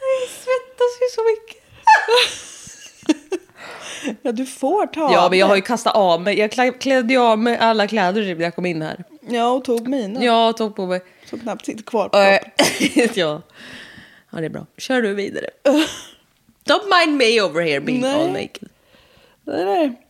Jag 0.00 0.28
svettas 0.30 0.92
ju 1.00 1.08
så 1.14 1.22
mycket. 1.24 1.62
Ja, 4.22 4.32
du 4.32 4.46
får 4.46 4.86
ta 4.86 5.12
Ja, 5.12 5.20
av 5.24 5.30
men 5.30 5.38
jag 5.38 5.46
har 5.46 5.56
ju 5.56 5.62
kastat 5.62 5.94
av 5.96 6.20
mig. 6.20 6.38
Jag 6.38 6.50
klä- 6.50 6.78
klädde 6.78 7.12
ju 7.14 7.20
av 7.20 7.38
mig 7.38 7.58
alla 7.58 7.86
kläder 7.88 8.22
typ 8.22 8.38
när 8.38 8.44
jag 8.44 8.54
kom 8.54 8.66
in 8.66 8.82
här. 8.82 9.04
Ja, 9.20 9.48
och 9.50 9.64
tog 9.64 9.88
mina. 9.88 10.24
Jag 10.24 10.56
tog 10.56 10.76
på 10.76 10.86
mig. 10.86 11.04
Som 11.28 11.38
knappt 11.38 11.66
sitter 11.66 11.82
kvar 11.82 12.08
på 12.08 12.16
kroppen. 12.16 13.14
ja. 13.14 13.42
ja, 14.30 14.40
det 14.40 14.46
är 14.46 14.50
bra. 14.50 14.66
Kör 14.76 15.02
du 15.02 15.14
vidare. 15.14 15.46
Don't 16.64 16.98
mind 16.98 17.16
me 17.16 17.40
over 17.42 17.62
here 17.62 17.80
being 17.80 18.00
Nej. 18.00 18.14
all 18.14 18.32
naked. 18.32 18.68
Nej, 19.44 19.64
nej. 19.64 20.02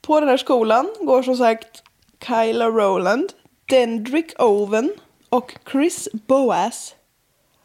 På 0.00 0.20
den 0.20 0.28
här 0.28 0.36
skolan 0.36 0.94
går 1.00 1.22
som 1.22 1.36
sagt 1.36 1.82
Kyla 2.26 2.68
Rowland, 2.68 3.32
Dendrick 3.66 4.42
Owen 4.42 4.92
och 5.28 5.54
Chris 5.72 6.08
Boas. 6.12 6.94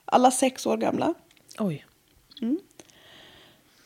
Alla 0.06 0.32
sex 0.32 0.66
år 0.66 0.78
gamla. 0.78 1.14
Oj. 1.60 1.86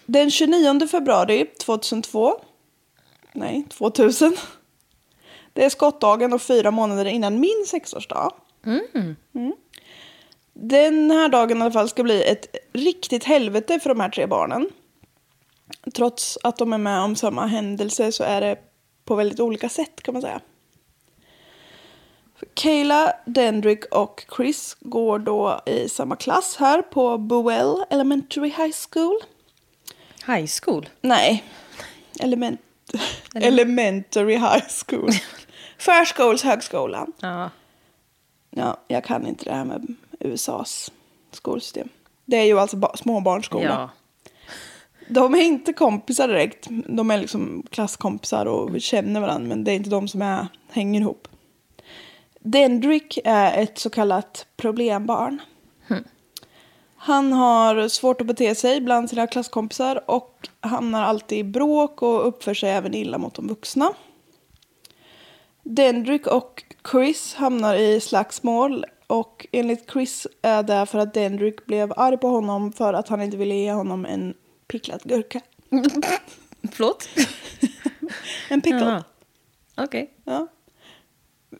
Den 0.05 0.31
29 0.31 0.87
februari 0.87 1.45
2002. 1.59 2.41
Nej, 3.33 3.65
2000. 3.69 4.37
Det 5.53 5.65
är 5.65 5.69
skottdagen 5.69 6.33
och 6.33 6.41
fyra 6.41 6.71
månader 6.71 7.05
innan 7.05 7.39
min 7.39 7.65
sexårsdag. 7.67 8.31
Mm. 8.65 9.15
Den 10.53 11.11
här 11.11 11.29
dagen 11.29 11.57
i 11.57 11.61
alla 11.61 11.71
fall 11.71 11.89
ska 11.89 12.03
bli 12.03 12.23
ett 12.23 12.55
riktigt 12.73 13.23
helvete 13.23 13.79
för 13.79 13.89
de 13.89 13.99
här 13.99 14.09
tre 14.09 14.25
barnen. 14.25 14.69
Trots 15.93 16.37
att 16.43 16.57
de 16.57 16.73
är 16.73 16.77
med 16.77 16.99
om 16.99 17.15
samma 17.15 17.45
händelse 17.45 18.11
så 18.11 18.23
är 18.23 18.41
det 18.41 18.57
på 19.05 19.15
väldigt 19.15 19.39
olika 19.39 19.69
sätt 19.69 20.03
kan 20.03 20.13
man 20.13 20.21
säga. 20.21 20.41
Kayla, 22.53 23.13
Dendrick 23.25 23.85
och 23.85 24.25
Chris 24.35 24.77
går 24.79 25.19
då 25.19 25.61
i 25.65 25.89
samma 25.89 26.15
klass 26.15 26.55
här 26.59 26.81
på 26.81 27.17
Buell 27.17 27.85
Elementary 27.89 28.49
High 28.49 28.73
School. 28.89 29.19
High 30.27 30.49
school. 30.61 30.89
Nej, 31.01 31.43
element, 32.19 32.61
Elementary 33.35 34.35
High 34.35 34.65
School. 34.85 35.09
Förskolshögskolan. 35.77 37.13
Ja. 37.19 37.49
Ja, 38.55 38.77
jag 38.87 39.03
kan 39.03 39.27
inte 39.27 39.45
det 39.45 39.53
här 39.55 39.65
med 39.65 39.95
USAs 40.19 40.91
skolsystem. 41.31 41.89
Det 42.25 42.37
är 42.37 42.43
ju 42.45 42.59
alltså 42.59 42.77
ba- 42.77 42.97
småbarnsskola. 42.97 43.63
ja. 43.63 43.89
De 45.09 45.33
är 45.35 45.41
inte 45.41 45.73
kompisar 45.73 46.27
direkt. 46.27 46.67
De 46.87 47.11
är 47.11 47.17
liksom 47.17 47.63
klasskompisar 47.69 48.45
och 48.45 48.81
känner 48.81 49.19
varandra. 49.21 49.47
Men 49.47 49.63
det 49.63 49.71
är 49.71 49.75
inte 49.75 49.89
de 49.89 50.07
som 50.07 50.21
är, 50.21 50.47
hänger 50.71 51.01
ihop. 51.01 51.27
Dendrick 52.39 53.19
är 53.23 53.63
ett 53.63 53.77
så 53.77 53.89
kallat 53.89 54.45
problembarn. 54.57 55.41
Han 56.95 57.33
har 57.33 57.87
svårt 57.87 58.21
att 58.21 58.27
bete 58.27 58.55
sig 58.55 58.81
bland 58.81 59.09
sina 59.09 59.27
klasskompisar 59.27 60.11
och 60.11 60.47
hamnar 60.59 61.03
alltid 61.03 61.37
i 61.37 61.43
bråk 61.43 62.01
och 62.01 62.27
uppför 62.27 62.53
sig 62.53 62.69
även 62.69 62.93
illa 62.93 63.17
mot 63.17 63.33
de 63.33 63.47
vuxna. 63.47 63.93
Dendrick 65.63 66.27
och 66.27 66.63
Chris 66.91 67.33
hamnar 67.33 67.75
i 67.75 67.99
slagsmål 67.99 68.85
och 69.07 69.47
enligt 69.51 69.91
Chris 69.91 70.27
är 70.41 70.63
det 70.63 70.85
för 70.85 70.99
att 70.99 71.13
Dendrick 71.13 71.65
blev 71.65 71.93
arg 71.97 72.17
på 72.17 72.27
honom 72.27 72.71
för 72.73 72.93
att 72.93 73.07
han 73.07 73.21
inte 73.21 73.37
ville 73.37 73.55
ge 73.55 73.71
honom 73.71 74.05
en 74.05 74.33
picklad 74.67 75.01
gurka. 75.03 75.41
Förlåt? 76.71 77.09
En 78.49 78.61
pickle. 78.61 79.03
Okej. 79.77 80.13
Ja. 80.23 80.47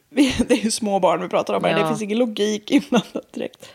Vi- 0.10 0.36
Det 0.48 0.54
är 0.54 0.64
ju 0.64 0.72
små 0.72 1.00
barn 1.00 1.22
vi 1.22 1.30
pratar 1.30 1.54
om 1.54 1.64
här. 1.64 1.72
Ja. 1.72 1.80
Det 1.82 1.88
finns 1.88 2.02
ingen 2.02 2.18
logik 2.18 2.72
inblandat 2.72 3.34
direkt. 3.34 3.70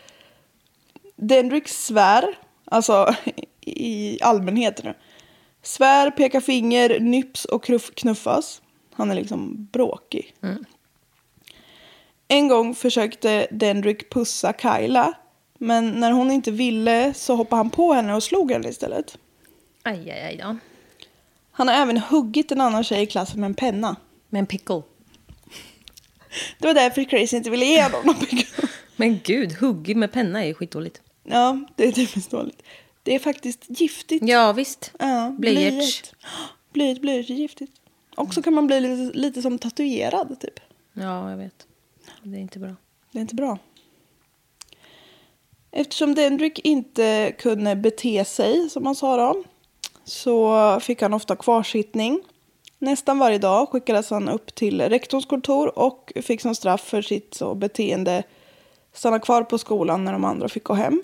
Dendrick 1.15 1.67
svär, 1.67 2.23
alltså 2.65 3.15
i 3.61 4.19
allmänhet 4.21 4.83
nu. 4.83 4.93
Svär, 5.61 6.11
pekar 6.11 6.41
finger, 6.41 6.99
nyps 6.99 7.45
och 7.45 7.63
knuffas. 7.95 8.61
Han 8.93 9.11
är 9.11 9.15
liksom 9.15 9.67
bråkig. 9.71 10.33
En 12.31 12.47
gång 12.47 12.75
försökte 12.75 13.47
Dendrick 13.51 14.09
pussa 14.09 14.53
Kyla. 14.53 15.13
Men 15.57 15.91
när 15.91 16.11
hon 16.11 16.31
inte 16.31 16.51
ville 16.51 17.13
så 17.13 17.35
hoppade 17.35 17.59
han 17.59 17.69
på 17.69 17.93
henne 17.93 18.13
och 18.15 18.23
slog 18.23 18.51
henne 18.51 18.69
istället. 18.69 19.17
Aj, 19.83 20.11
aj, 20.11 20.21
aj 20.21 20.37
då. 20.43 20.57
Han 21.51 21.67
har 21.67 21.75
även 21.75 21.97
huggit 21.97 22.51
en 22.51 22.61
annan 22.61 22.83
tjej 22.83 23.01
i 23.03 23.05
klassen 23.05 23.39
med 23.39 23.47
en 23.47 23.53
penna. 23.53 23.95
Men 24.29 24.45
pickle. 24.45 24.81
Det 26.59 26.67
var 26.67 26.73
därför 26.73 27.03
Chris 27.03 27.33
inte 27.33 27.49
ville 27.49 27.65
ge 27.65 27.83
honom 27.83 28.01
någon 28.03 28.15
pickle. 28.15 28.67
Men 28.95 29.19
gud, 29.23 29.51
huggig 29.51 29.97
med 29.97 30.11
penna 30.11 30.43
är 30.43 30.47
ju 30.47 30.53
skitdåligt. 30.53 31.01
Ja, 31.23 31.59
det 31.75 31.87
är 31.87 31.91
typiskt 31.91 32.31
dåligt. 32.31 32.61
Det 33.03 33.15
är 33.15 33.19
faktiskt 33.19 33.65
giftigt. 33.67 34.27
Ja, 34.27 34.51
visst. 34.53 34.91
Ja, 34.99 35.35
Blyerts. 35.37 35.71
blyert. 35.71 36.11
Blyert, 36.73 37.01
blyert 37.01 37.29
är 37.29 37.33
giftigt. 37.33 37.71
Och 38.15 38.33
så 38.33 38.41
kan 38.41 38.53
man 38.53 38.67
bli 38.67 38.79
lite, 38.79 39.17
lite 39.17 39.41
som 39.41 39.57
tatuerad, 39.59 40.39
typ. 40.39 40.59
Ja, 40.93 41.29
jag 41.29 41.37
vet. 41.37 41.65
Det 42.23 42.37
är 42.37 42.41
inte 42.41 42.59
bra. 42.59 42.75
Det 43.11 43.19
är 43.19 43.21
inte 43.21 43.35
bra. 43.35 43.57
Eftersom 45.71 46.15
Dendrick 46.15 46.59
inte 46.59 47.35
kunde 47.37 47.75
bete 47.75 48.25
sig, 48.25 48.69
som 48.69 48.83
man 48.83 48.95
sa 48.95 49.17
då, 49.17 49.43
så 50.03 50.79
fick 50.79 51.01
han 51.01 51.13
ofta 51.13 51.35
kvarsittning. 51.35 52.21
Nästan 52.79 53.19
varje 53.19 53.37
dag 53.37 53.69
skickades 53.69 54.09
han 54.09 54.29
upp 54.29 54.55
till 54.55 54.81
rektorns 54.81 55.25
kontor 55.25 55.79
och 55.79 56.13
fick 56.21 56.41
som 56.41 56.55
straff 56.55 56.81
för 56.81 57.01
sitt 57.01 57.33
så, 57.33 57.55
beteende 57.55 58.23
stanna 58.93 59.19
kvar 59.19 59.43
på 59.43 59.57
skolan 59.57 60.05
när 60.05 60.11
de 60.11 60.25
andra 60.25 60.49
fick 60.49 60.63
gå 60.63 60.73
hem. 60.73 61.03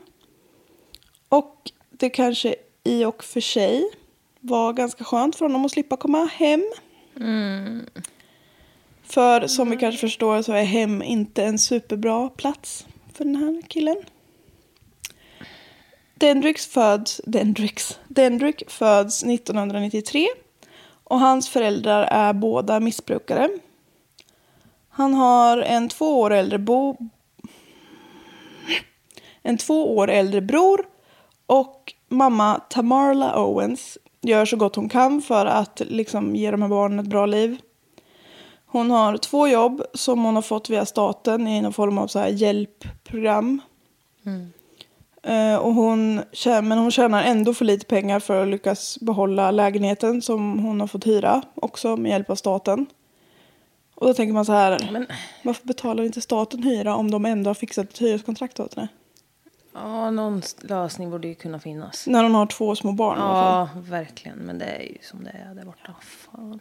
Och 1.29 1.72
det 1.89 2.10
kanske 2.10 2.55
i 2.84 3.05
och 3.05 3.24
för 3.24 3.41
sig 3.41 3.89
var 4.39 4.74
ganska 4.74 5.03
skönt 5.03 5.36
för 5.36 5.45
honom 5.45 5.65
att 5.65 5.72
slippa 5.72 5.98
komma 5.98 6.25
hem. 6.25 6.63
För 9.05 9.47
som 9.47 9.69
vi 9.69 9.77
kanske 9.77 10.00
förstår 10.00 10.41
så 10.41 10.53
är 10.53 10.63
hem 10.63 11.01
inte 11.01 11.43
en 11.43 11.59
superbra 11.59 12.29
plats 12.29 12.88
för 13.13 13.25
den 13.25 13.35
här 13.35 13.62
killen. 13.67 13.97
Dendricks 16.15 16.67
föds, 16.67 17.21
Dendricks, 17.25 18.00
Dendrick 18.07 18.71
föds 18.71 19.24
1993 19.24 20.27
och 21.03 21.19
hans 21.19 21.50
föräldrar 21.50 22.03
är 22.03 22.33
båda 22.33 22.79
missbrukare. 22.79 23.50
Han 24.89 25.13
har 25.13 25.57
en 25.57 25.89
två 25.89 26.19
år 26.19 26.33
äldre 26.33 26.59
bo, 26.59 26.97
en 29.43 29.57
två 29.57 29.97
år 29.97 30.09
äldre 30.09 30.41
bror 30.41 30.85
Och 31.45 31.93
mamma 32.09 32.62
Tamarla 32.69 33.43
Owens 33.43 33.97
gör 34.21 34.45
så 34.45 34.57
gott 34.57 34.75
hon 34.75 34.89
kan 34.89 35.21
för 35.21 35.45
att 35.45 35.81
liksom 35.85 36.35
ge 36.35 36.51
de 36.51 36.62
här 36.62 36.69
barnen 36.69 37.00
ett 37.00 37.05
bra 37.05 37.25
liv. 37.25 37.57
Hon 38.75 38.91
har 38.91 39.17
två 39.17 39.48
jobb 39.48 39.84
som 39.94 40.24
hon 40.24 40.36
har 40.36 40.41
fått 40.41 40.70
via 40.70 40.86
staten 40.86 41.48
i 41.48 41.62
någon 41.62 41.74
form 41.74 41.98
av 41.98 42.08
så 42.08 42.20
här 42.20 42.27
hjälpprogram. 42.27 43.62
Eh, 45.24 45.55
och 45.55 45.74
hon, 45.74 46.22
men 46.46 46.72
hon 46.72 46.91
tjänar 46.91 47.24
ändå 47.24 47.53
för 47.53 47.65
lite 47.65 47.86
pengar 47.86 48.20
för 48.20 48.41
att 48.41 48.48
lyckas 48.48 48.98
behålla 49.01 49.51
lägenheten 49.51 50.22
som 50.22 50.60
hon 50.60 50.79
har 50.79 50.88
fått 50.88 51.08
hyra 51.08 51.41
också 51.55 51.98
med 51.98 52.12
hjälp 52.12 52.29
av 52.29 52.36
staten. 52.36 52.86
Och 53.96 54.08
då 54.08 54.13
tänker 54.13 54.34
man 54.34 54.46
så 54.46 54.53
här, 54.53 54.89
Men, 54.91 55.08
varför 55.44 55.67
betalar 55.67 56.03
inte 56.03 56.22
staten 56.22 56.63
hyra 56.63 56.96
om 56.96 57.12
de 57.12 57.25
ändå 57.25 57.50
har 57.50 57.55
fixat 57.55 57.89
ett 57.89 58.01
hyreskontrakt 58.01 58.60
åt 58.60 58.74
henne? 58.74 58.88
ja, 59.74 60.12
någon 60.12 60.41
lösning 60.62 61.12
borde 61.12 61.27
ju 61.27 61.36
kunna 61.36 61.60
finnas. 61.60 62.08
När 62.08 62.24
hon 62.24 62.36
har 62.36 62.46
två 62.46 62.75
små 62.75 62.91
barn. 62.91 63.17
Ja, 63.20 63.70
verkligen. 63.75 64.38
Men 64.38 64.58
det 64.58 64.65
är 64.65 64.82
ju 64.82 64.98
som 65.01 65.24
det 65.24 65.29
är 65.29 65.55
där 65.55 65.65
borta. 65.65 65.96
Fan. 66.01 66.60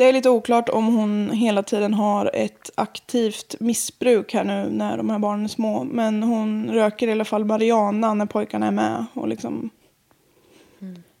Det 0.00 0.04
är 0.04 0.12
lite 0.12 0.30
oklart 0.30 0.68
om 0.68 0.96
hon 0.96 1.30
hela 1.30 1.62
tiden 1.62 1.94
har 1.94 2.30
ett 2.34 2.70
aktivt 2.74 3.54
missbruk 3.60 4.34
här 4.34 4.44
nu 4.44 4.68
när 4.70 4.96
de 4.96 5.10
här 5.10 5.18
barnen 5.18 5.44
är 5.44 5.48
små. 5.48 5.84
Men 5.84 6.22
hon 6.22 6.70
röker 6.70 7.08
i 7.08 7.12
alla 7.12 7.24
fall 7.24 7.44
marijuana 7.44 8.14
när 8.14 8.26
pojkarna 8.26 8.66
är 8.66 8.70
med. 8.70 9.06
Och 9.14 9.28
liksom... 9.28 9.70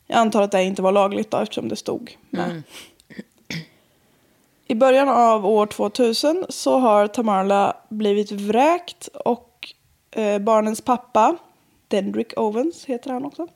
Jag 0.06 0.18
antar 0.18 0.42
att 0.42 0.50
det 0.50 0.62
inte 0.62 0.82
var 0.82 0.92
lagligt 0.92 1.30
då 1.30 1.38
eftersom 1.38 1.68
det 1.68 1.76
stod 1.76 2.16
med. 2.30 2.62
I 4.66 4.74
början 4.74 5.08
av 5.08 5.46
år 5.46 5.66
2000 5.66 6.46
så 6.48 6.78
har 6.78 7.06
Tamarla 7.06 7.76
blivit 7.88 8.32
vräkt 8.32 9.06
och 9.06 9.74
eh, 10.10 10.38
barnens 10.38 10.80
pappa, 10.80 11.36
Dendrick 11.88 12.32
Owens 12.36 12.84
heter 12.84 13.10
han 13.10 13.24
också, 13.24 13.48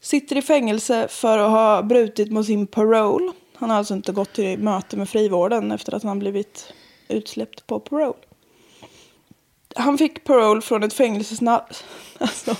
sitter 0.00 0.36
i 0.36 0.42
fängelse 0.42 1.08
för 1.08 1.38
att 1.38 1.50
ha 1.50 1.82
brutit 1.82 2.32
mot 2.32 2.46
sin 2.46 2.66
parole. 2.66 3.32
Han 3.60 3.70
har 3.70 3.76
alltså 3.76 3.94
inte 3.94 4.12
gått 4.12 4.32
till 4.32 4.58
möte 4.58 4.96
med 4.96 5.08
frivården 5.08 5.72
efter 5.72 5.94
att 5.94 6.02
han 6.02 6.18
blivit 6.18 6.72
utsläppt 7.08 7.66
på 7.66 7.80
parole. 7.80 8.18
Han 9.76 9.98
fick 9.98 10.24
parole 10.24 10.60
från 10.60 10.82
ett 10.82 10.92
fängelsesnaff. 10.92 11.84
Alltså. 12.18 12.56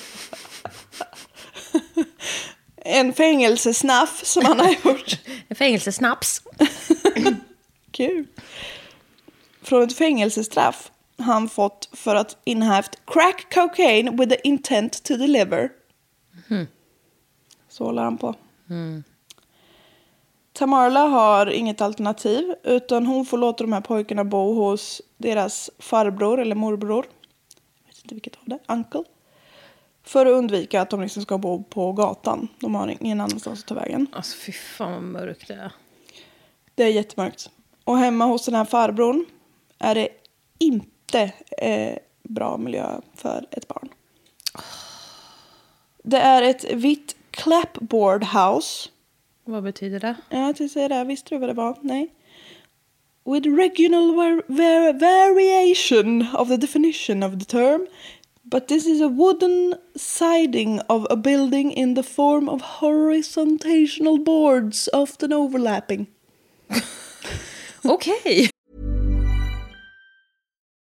en 2.76 3.12
fängelsesnaff 3.12 4.24
som 4.24 4.44
han 4.44 4.60
har 4.60 4.70
gjort. 4.84 5.18
En 5.48 5.56
fängelsesnaps. 5.56 6.42
Kul. 7.90 8.26
Från 9.62 9.82
ett 9.82 9.96
fängelsestraff 9.96 10.90
han 11.18 11.48
fått 11.48 11.88
för 11.92 12.14
att 12.14 12.36
innehaft 12.44 12.98
crack 13.06 13.54
cocaine 13.54 14.16
with 14.16 14.34
the 14.34 14.48
intent 14.48 15.02
to 15.02 15.16
deliver. 15.16 15.70
Så 17.68 17.84
håller 17.84 18.02
han 18.02 18.18
på. 18.18 18.34
Tamarla 20.52 21.00
har 21.00 21.46
inget 21.46 21.80
alternativ 21.80 22.54
utan 22.62 23.06
hon 23.06 23.26
får 23.26 23.38
låta 23.38 23.64
de 23.64 23.72
här 23.72 23.80
pojkarna 23.80 24.24
bo 24.24 24.54
hos 24.54 25.02
deras 25.16 25.70
farbror 25.78 26.40
eller 26.40 26.54
morbror. 26.54 27.06
Jag 27.84 27.86
vet 27.86 28.02
inte 28.02 28.14
vilket 28.14 28.36
av 28.36 28.42
det. 28.44 28.58
Uncle. 28.68 29.04
För 30.02 30.26
att 30.26 30.32
undvika 30.32 30.80
att 30.80 30.90
de 30.90 31.00
liksom 31.00 31.22
ska 31.22 31.38
bo 31.38 31.62
på 31.62 31.92
gatan. 31.92 32.48
De 32.58 32.74
har 32.74 32.96
ingen 33.00 33.20
annanstans 33.20 33.60
att 33.60 33.66
ta 33.66 33.74
vägen. 33.74 34.06
Alltså 34.12 34.36
fy 34.36 34.52
fan 34.52 34.92
vad 34.92 35.02
mörkt 35.02 35.48
det 35.48 35.54
är. 35.54 35.72
Det 36.74 36.82
är 36.82 36.88
jättemörkt. 36.88 37.50
Och 37.84 37.98
hemma 37.98 38.24
hos 38.24 38.44
den 38.44 38.54
här 38.54 38.64
farbrorn 38.64 39.26
är 39.78 39.94
det 39.94 40.08
inte 40.58 41.32
eh, 41.58 41.98
bra 42.22 42.56
miljö 42.56 43.00
för 43.14 43.46
ett 43.50 43.68
barn. 43.68 43.88
Det 46.02 46.18
är 46.18 46.42
ett 46.42 46.64
vitt 46.72 47.16
clapboard 47.30 48.24
house. 48.24 48.88
Vad 49.44 49.62
betyder 49.62 50.00
det? 50.00 50.16
Ja, 50.30 50.44
tänkte 50.46 50.68
säga 50.68 50.88
det. 50.88 51.04
Visste 51.04 51.34
du 51.34 51.38
vad 51.38 51.48
det 51.48 51.52
var? 51.54 51.78
Nej. 51.82 52.14
With 53.24 53.48
regional 53.48 54.14
var- 54.14 54.42
var- 54.46 54.92
variation 54.92 56.26
of 56.34 56.48
the 56.48 56.56
definition 56.56 57.22
of 57.22 57.32
the 57.32 57.44
term. 57.44 57.86
But 58.42 58.68
this 58.68 58.86
is 58.86 59.00
a 59.02 59.08
wooden 59.08 59.74
siding 59.96 60.80
of 60.88 61.06
a 61.10 61.16
building 61.16 61.72
in 61.74 61.94
the 61.94 62.02
form 62.02 62.48
of 62.48 62.62
horizontal 62.62 64.18
boards, 64.24 64.88
often 64.92 65.32
overlapping. 65.32 66.06
Okej. 67.84 68.49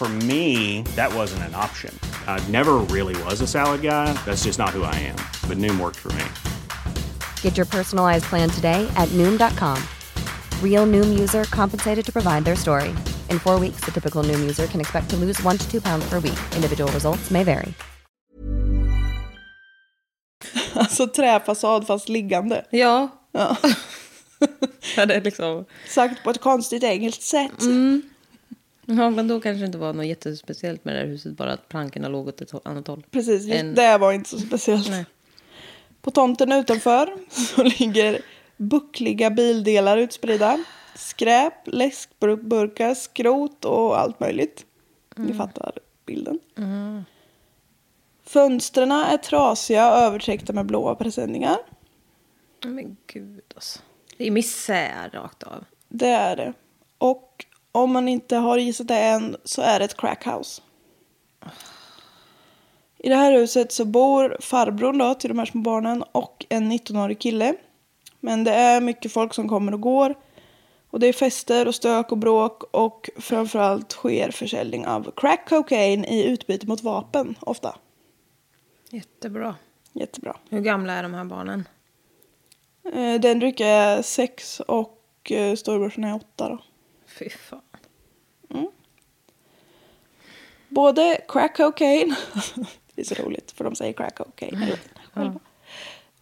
For 0.00 0.08
me, 0.08 0.80
that 0.96 1.14
wasn't 1.14 1.42
an 1.42 1.54
option. 1.54 1.94
I 2.26 2.42
never 2.48 2.78
really 2.88 3.22
was 3.24 3.42
a 3.42 3.46
salad 3.46 3.82
guy. 3.82 4.10
That's 4.24 4.44
just 4.44 4.58
not 4.58 4.70
who 4.70 4.82
I 4.82 4.94
am. 4.94 5.16
But 5.46 5.58
Noom 5.58 5.78
worked 5.78 5.98
for 5.98 6.10
me. 6.14 6.24
Get 7.42 7.58
your 7.58 7.66
personalized 7.66 8.24
plan 8.24 8.48
today 8.48 8.90
at 8.96 9.10
Noom.com. 9.10 9.76
Real 10.62 10.86
Noom 10.86 11.18
user 11.18 11.44
compensated 11.50 12.02
to 12.06 12.12
provide 12.12 12.46
their 12.46 12.56
story. 12.56 12.94
In 13.28 13.38
four 13.38 13.60
weeks, 13.60 13.84
the 13.84 13.90
typical 13.90 14.22
Noom 14.24 14.40
user 14.40 14.66
can 14.66 14.80
expect 14.80 15.10
to 15.10 15.16
lose 15.16 15.38
one 15.42 15.58
to 15.58 15.70
two 15.70 15.82
pounds 15.82 16.08
per 16.08 16.18
week. 16.18 16.40
Individual 16.56 16.90
results 16.92 17.30
may 17.30 17.44
vary. 17.44 17.74
Alltså 20.74 21.06
träfasad 21.06 21.86
fast 21.86 22.08
liggande. 22.08 22.64
Ja. 22.70 23.08
Ja. 23.32 23.56
ja. 24.96 25.06
Det 25.06 25.14
är 25.14 25.20
liksom... 25.20 25.64
Sagt 25.88 26.24
på 26.24 26.30
ett 26.30 26.40
konstigt 26.40 26.82
engelskt 26.82 27.22
sätt. 27.22 27.60
Mm. 27.60 28.02
Ja, 28.96 29.10
men 29.10 29.28
då 29.28 29.40
kanske 29.40 29.60
det 29.60 29.66
inte 29.66 29.78
var 29.78 29.92
något 29.92 30.06
jättespeciellt 30.06 30.84
med 30.84 30.94
det 30.94 30.98
här 31.00 31.06
huset. 31.06 31.36
Bara 31.36 31.52
att 31.52 31.68
plankorna 31.68 32.08
låg 32.08 32.28
åt 32.28 32.40
ett 32.40 32.66
annat 32.66 32.86
håll. 32.86 33.04
Precis, 33.10 33.44
just 33.44 33.60
En- 33.60 33.74
det 33.74 33.98
var 33.98 34.12
inte 34.12 34.30
så 34.30 34.38
speciellt. 34.38 34.90
Nej. 34.90 35.04
På 36.02 36.10
tomten 36.10 36.52
utanför 36.52 37.14
så 37.30 37.62
ligger 37.62 38.20
buckliga 38.56 39.30
bildelar 39.30 39.96
utspridda. 39.98 40.64
Skräp, 40.96 41.54
läskburkar, 41.66 42.94
skrot 42.94 43.64
och 43.64 44.00
allt 44.00 44.20
möjligt. 44.20 44.66
Ni 45.16 45.34
fattar 45.34 45.72
bilden. 46.06 46.38
Fönstren 48.24 48.92
är 48.92 49.16
trasiga 49.16 49.92
och 49.92 49.98
övertäckta 49.98 50.52
med 50.52 50.66
blåa 50.66 50.94
presenningar. 50.94 51.56
Men 52.64 52.96
gud 53.06 53.42
alltså. 53.54 53.78
Det 54.16 54.26
är 54.26 54.30
misär 54.30 55.10
rakt 55.12 55.42
av. 55.42 55.64
Det 55.88 56.08
är 56.08 56.36
det. 56.36 56.52
Och 56.98 57.46
om 57.72 57.92
man 57.92 58.08
inte 58.08 58.36
har 58.36 58.58
gissat 58.58 58.88
det 58.88 58.98
än 58.98 59.36
så 59.44 59.62
är 59.62 59.78
det 59.78 59.84
ett 59.84 59.96
crackhouse. 59.96 60.62
I 62.98 63.08
det 63.08 63.16
här 63.16 63.32
huset 63.32 63.72
så 63.72 63.84
bor 63.84 64.36
farbrorn 64.40 64.98
då 64.98 65.14
till 65.14 65.28
de 65.28 65.38
här 65.38 65.46
små 65.46 65.60
barnen 65.62 66.04
och 66.12 66.46
en 66.48 66.72
19-årig 66.72 67.18
kille. 67.18 67.54
Men 68.20 68.44
det 68.44 68.52
är 68.52 68.80
mycket 68.80 69.12
folk 69.12 69.34
som 69.34 69.48
kommer 69.48 69.74
och 69.74 69.80
går. 69.80 70.14
Och 70.90 71.00
det 71.00 71.06
är 71.06 71.12
fester 71.12 71.68
och 71.68 71.74
stök 71.74 72.12
och 72.12 72.18
bråk 72.18 72.62
och 72.70 73.10
framförallt 73.16 73.92
sker 73.92 74.30
försäljning 74.30 74.86
av 74.86 75.12
crack 75.16 75.48
cocaine 75.48 76.04
i 76.04 76.24
utbyte 76.24 76.66
mot 76.66 76.82
vapen 76.82 77.34
ofta. 77.40 77.76
Jättebra. 78.90 79.54
Jättebra. 79.92 80.36
Hur 80.50 80.60
gamla 80.60 80.92
är 80.92 81.02
de 81.02 81.14
här 81.14 81.24
barnen? 81.24 81.68
Eh, 82.94 83.20
Den 83.20 83.38
dryck 83.38 83.60
är 83.60 84.02
sex 84.02 84.60
och 84.60 85.32
eh, 85.32 85.54
storebrorsan 85.54 86.04
är 86.04 86.14
åtta 86.14 86.48
då. 86.48 86.58
Fy 87.20 87.30
fan. 87.30 87.60
Både 90.68 91.20
crack 91.28 91.56
cocaine, 91.56 92.14
det 92.94 93.00
är 93.00 93.04
så 93.04 93.14
roligt 93.14 93.50
för 93.50 93.64
de 93.64 93.74
säger 93.74 93.92
crack 93.92 94.14
cocaine 94.14 94.76
själva. 95.12 95.40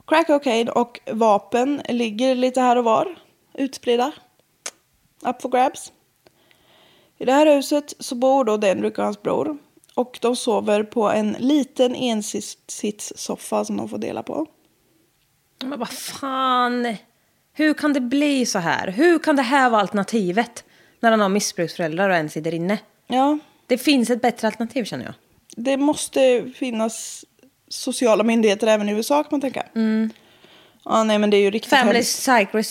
Crack 0.06 0.26
cocaine 0.26 0.68
och 0.68 1.00
vapen 1.06 1.82
ligger 1.88 2.34
lite 2.34 2.61
här 2.61 2.76
och 2.76 2.84
var, 2.84 3.18
utspridda. 3.54 4.12
Up 5.26 5.42
for 5.42 5.48
grabs. 5.48 5.92
I 7.18 7.24
det 7.24 7.32
här 7.32 7.56
huset 7.56 7.94
så 7.98 8.14
bor 8.14 8.44
då 8.44 8.56
Denrick 8.56 8.98
och 8.98 9.04
hans 9.04 9.22
bror. 9.22 9.58
Och 9.94 10.18
de 10.22 10.37
sover 10.37 10.82
på 10.82 11.11
en 11.11 11.32
liten 11.38 11.94
ensitssoffa 11.94 13.64
som 13.64 13.76
de 13.76 13.88
får 13.88 13.98
dela 13.98 14.22
på. 14.22 14.46
Men 15.64 15.78
vad 15.78 15.88
fan. 15.88 16.96
Hur 17.52 17.74
kan 17.74 17.92
det 17.92 18.00
bli 18.00 18.46
så 18.46 18.58
här? 18.58 18.88
Hur 18.88 19.18
kan 19.18 19.37
det 19.37 19.42
här 19.42 19.70
vara 19.70 19.80
alternativet? 19.80 20.64
När 21.00 21.11
han 21.11 21.20
har 21.20 21.28
missbruksföräldrar 21.28 22.11
och 22.11 22.16
en 22.16 22.30
sitter 22.30 22.54
inne. 22.54 22.78
Ja, 23.06 23.38
Det 23.66 23.78
finns 23.78 24.11
ett 24.11 24.22
bättre 24.22 24.46
alternativ 24.48 24.84
känner 24.84 25.04
jag. 25.04 25.14
det 25.56 25.76
måste 25.76 26.50
finnas 26.56 27.24
sociala 27.68 28.24
myndigheter 28.24 28.66
även 28.66 28.88
i 28.88 28.92
USA 28.92 29.22
kan 29.22 29.28
man 29.30 29.40
tänka. 29.40 29.62
Ja, 30.84 31.04
nej 31.04 31.18
men 31.18 31.30
det 31.30 31.37
är 31.37 31.40
ju 31.40 31.50
riktigt 31.50 31.70
Family 31.70 31.94
hemskt. 31.94 32.22
Secret 32.22 32.66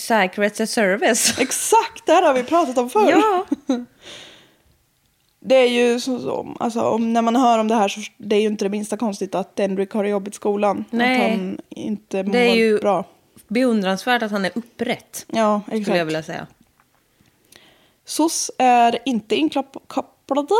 Service. 0.70 1.38
Exakt, 1.40 2.06
det 2.06 2.12
här 2.12 2.22
har 2.22 2.34
vi 2.34 2.42
pratat 2.42 2.78
om 2.78 2.90
förr. 2.90 3.10
Ja. 3.10 3.46
Det 5.40 5.54
är 5.54 5.68
ju 5.68 6.00
så 6.00 6.54
alltså, 6.60 6.80
om, 6.80 7.12
när 7.12 7.22
man 7.22 7.36
hör 7.36 7.58
om 7.58 7.68
det 7.68 7.74
här 7.74 7.88
så 7.88 8.00
det 8.18 8.36
är 8.36 8.40
ju 8.40 8.46
inte 8.46 8.64
det 8.64 8.68
minsta 8.68 8.96
konstigt 8.96 9.34
att 9.34 9.56
Dendrick 9.56 9.90
har 9.92 10.02
det 10.04 10.08
jobbigt 10.10 10.34
i 10.34 10.36
skolan. 10.36 10.84
Nej. 10.90 11.24
Att 11.24 11.30
han 11.38 11.58
inte 11.70 12.22
mår 12.22 12.32
Det 12.32 12.38
är 12.50 12.54
ju 12.54 12.78
bra. 12.78 13.04
beundransvärt 13.48 14.22
att 14.22 14.30
han 14.30 14.44
är 14.44 14.50
upprätt. 14.54 15.26
Ja, 15.28 15.60
Skulle 15.66 15.76
jag 15.78 15.88
exakt. 15.90 16.06
vilja 16.06 16.22
säga. 16.22 16.46
SOS 18.08 18.50
är 18.58 18.98
inte 19.04 19.36
inkopplade. 19.36 20.54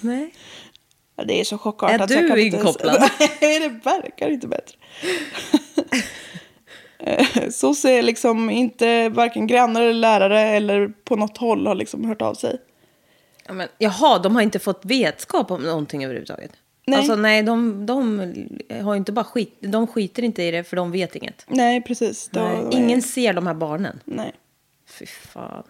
Nej. 0.00 0.34
Det 1.26 1.40
är 1.40 1.44
så 1.44 1.58
chockartat. 1.58 2.10
Är 2.10 2.22
du 2.22 2.28
kan 2.28 2.38
inte 2.38 2.56
inkopplad? 2.56 3.10
Nej, 3.40 3.60
det 3.60 3.68
verkar 3.68 4.30
inte 4.30 4.46
bättre. 4.48 4.76
SOS 7.52 7.84
är 7.84 8.02
liksom 8.02 8.50
inte 8.50 9.08
varken 9.08 9.46
grannar 9.46 9.80
eller 9.82 9.92
lärare 9.94 10.40
eller 10.40 10.92
på 11.04 11.16
något 11.16 11.36
håll 11.38 11.66
har 11.66 11.74
liksom 11.74 12.04
hört 12.04 12.22
av 12.22 12.34
sig. 12.34 12.58
Ja, 13.46 13.52
men, 13.52 13.68
jaha, 13.78 14.18
de 14.18 14.34
har 14.34 14.42
inte 14.42 14.58
fått 14.58 14.80
vetskap 14.84 15.50
om 15.50 15.62
någonting 15.62 16.04
överhuvudtaget? 16.04 16.52
Nej. 16.86 16.98
Alltså 16.98 17.16
nej, 17.16 17.42
de, 17.42 17.86
de 17.86 18.18
har 18.82 18.96
inte 18.96 19.12
bara 19.12 19.24
skit, 19.24 19.56
de 19.60 19.86
skiter 19.86 20.22
inte 20.22 20.42
i 20.42 20.50
det 20.50 20.64
för 20.64 20.76
de 20.76 20.92
vet 20.92 21.16
inget. 21.16 21.44
Nej, 21.48 21.80
precis. 21.82 22.28
Då- 22.32 22.40
Nej. 22.40 22.68
Ingen 22.70 23.02
ser 23.02 23.32
de 23.32 23.46
här 23.46 23.54
barnen. 23.54 24.00
Nej. 24.04 24.32
Fy 24.98 25.06
fan. 25.06 25.62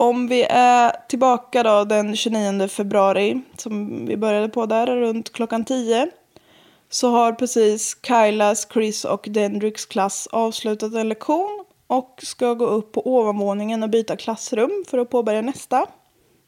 Om 0.00 0.28
vi 0.28 0.42
är 0.50 0.92
tillbaka 1.08 1.62
då 1.62 1.84
den 1.84 2.16
29 2.16 2.68
februari, 2.68 3.42
som 3.56 4.06
vi 4.06 4.16
började 4.16 4.48
på 4.48 4.66
där, 4.66 4.86
runt 4.86 5.32
klockan 5.32 5.64
10. 5.64 6.10
Så 6.90 7.10
har 7.10 7.32
precis 7.32 7.96
Kylas, 8.06 8.68
Chris 8.72 9.04
och 9.04 9.26
Dendricks 9.30 9.86
klass 9.86 10.26
avslutat 10.26 10.94
en 10.94 11.08
lektion 11.08 11.64
och 11.86 12.20
ska 12.22 12.54
gå 12.54 12.66
upp 12.66 12.92
på 12.92 13.06
ovanvåningen 13.06 13.82
och 13.82 13.90
byta 13.90 14.16
klassrum 14.16 14.84
för 14.88 14.98
att 14.98 15.10
påbörja 15.10 15.40
nästa. 15.40 15.86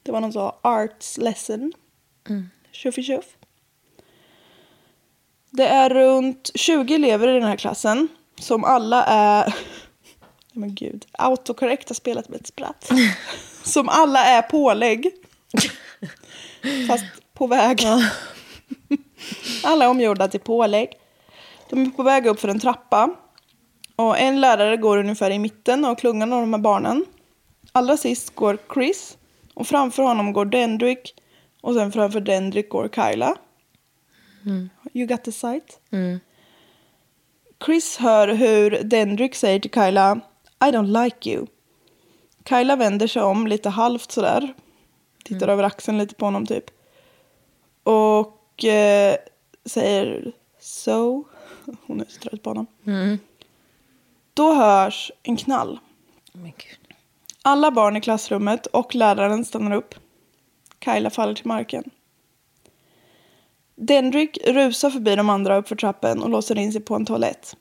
Det 0.03 0.13
var 0.13 0.21
någon 0.21 0.33
så 0.33 0.57
arts 0.63 1.19
lesson. 1.19 1.73
Tjuffi 2.73 3.03
tjuff. 3.03 3.37
Det 5.51 5.67
är 5.67 5.91
runt 5.91 6.51
20 6.55 6.95
elever 6.95 7.29
i 7.29 7.33
den 7.33 7.49
här 7.49 7.57
klassen 7.57 8.09
som 8.41 8.65
alla 8.65 9.05
är... 9.05 9.55
Men 10.61 10.75
gud. 10.75 11.07
Autocorrect 11.13 11.89
har 11.89 11.95
spelat 11.95 12.29
med 12.29 12.41
ett 12.41 12.47
spratt. 12.47 12.91
som 13.63 13.89
alla 13.89 14.25
är 14.25 14.43
pålägg. 14.43 15.11
Fast 16.89 17.05
på 17.35 17.47
väg. 17.47 17.83
alla 19.65 19.85
är 19.85 19.89
omgjorda 19.89 20.29
till 20.29 20.41
pålägg. 20.41 20.89
De 21.71 21.83
är 21.87 21.91
på 21.91 22.03
väg 22.03 22.27
upp 22.27 22.41
för 22.41 22.49
en 22.49 22.61
trappa. 22.61 23.11
Och 23.97 24.19
en 24.19 24.41
lärare 24.41 24.77
går 24.77 24.99
ungefär 24.99 25.31
i 25.31 25.39
mitten 25.39 25.85
av 25.85 25.95
klungan 25.95 26.33
av 26.33 26.41
de 26.41 26.53
här 26.53 26.61
barnen. 26.61 27.05
Allra 27.73 27.97
sist 27.97 28.35
går 28.35 28.59
Chris. 28.75 29.17
Och 29.55 29.67
framför 29.67 30.03
honom 30.03 30.33
går 30.33 30.45
Dendrick. 30.45 31.15
Och 31.61 31.75
sen 31.75 31.93
framför 31.93 32.21
Dendrick 32.21 32.69
går 32.69 32.89
Kyla. 32.89 33.37
You 34.93 35.07
got 35.07 35.25
the 35.25 35.33
sight? 35.33 35.81
Chris 37.67 37.97
hör 37.97 38.29
hur 38.29 38.83
Dendrick 38.83 39.35
säger 39.35 39.61
till 39.61 39.71
Kyla 39.71 40.21
I 40.65 40.71
don't 40.71 41.05
like 41.05 41.31
you. 41.31 41.47
Kyla 42.49 42.77
vänder 42.77 43.07
sig 43.07 43.23
om 43.23 43.47
lite 43.47 43.69
halvt 43.69 44.13
sådär. 44.13 44.55
Tittar 45.25 45.49
över 45.49 45.63
axeln 45.63 45.99
lite 45.99 46.15
på 46.15 46.25
honom 46.25 46.47
typ. 46.47 46.65
Och 47.83 48.65
eh, 48.65 49.17
säger 49.65 50.33
so. 50.61 51.25
Hon 51.87 52.01
är 52.01 52.05
så 52.09 52.21
trött 52.21 52.43
på 52.43 52.51
honom. 52.51 52.67
Då 54.35 54.55
hörs 54.55 55.13
en 55.23 55.37
knall. 55.37 55.79
Gud. 56.33 56.95
Alla 57.43 57.71
barn 57.71 57.97
i 57.97 58.01
klassrummet 58.01 58.67
och 58.67 58.95
läraren 58.95 59.45
stannar 59.45 59.73
upp. 59.73 59.95
Kyla 60.85 61.11
faller 61.11 61.35
till 61.35 61.47
marken. 61.47 61.91
Dendrick 63.75 64.39
rusar 64.47 64.91
förbi 64.91 65.17
de 65.17 65.31
andra 65.31 65.57
upp 65.57 65.69
för 65.69 65.77
trappen 65.77 66.23
och 66.23 66.31
låser 66.31 66.59
in 66.59 66.73
sig 66.73 66.81
på 66.81 66.95
en 66.95 67.07
toalett. 67.07 67.57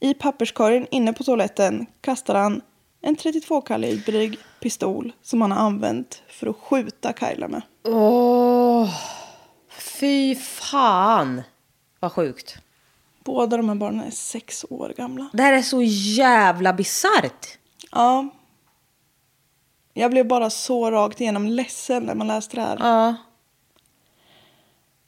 I 0.00 0.14
papperskorgen 0.14 0.86
inne 0.90 1.12
på 1.12 1.24
toaletten 1.24 1.86
kastar 2.00 2.34
han 2.34 2.62
en 3.00 3.16
32-kalibrig 3.16 4.38
pistol 4.60 5.12
som 5.22 5.40
han 5.40 5.52
har 5.52 5.58
använt 5.58 6.22
för 6.28 6.46
att 6.46 6.56
skjuta 6.56 7.12
Kyla 7.12 7.48
med. 7.48 7.62
Åh, 7.84 8.90
fy 9.78 10.34
fan 10.36 11.42
vad 12.00 12.12
sjukt. 12.12 12.56
Båda 13.24 13.56
de 13.56 13.68
här 13.68 13.76
barnen 13.76 14.06
är 14.06 14.10
sex 14.10 14.64
år 14.70 14.94
gamla. 14.96 15.30
Det 15.32 15.42
här 15.42 15.52
är 15.52 15.62
så 15.62 15.82
jävla 15.82 16.72
bisarrt. 16.72 17.58
Ja. 17.90 18.28
Jag 19.92 20.10
blev 20.10 20.28
bara 20.28 20.50
så 20.50 20.90
rakt 20.90 21.20
igenom 21.20 21.46
ledsen 21.46 22.02
när 22.02 22.14
man 22.14 22.26
läste 22.26 22.56
det 22.56 22.62
här. 22.62 22.78
Ja. 22.80 23.14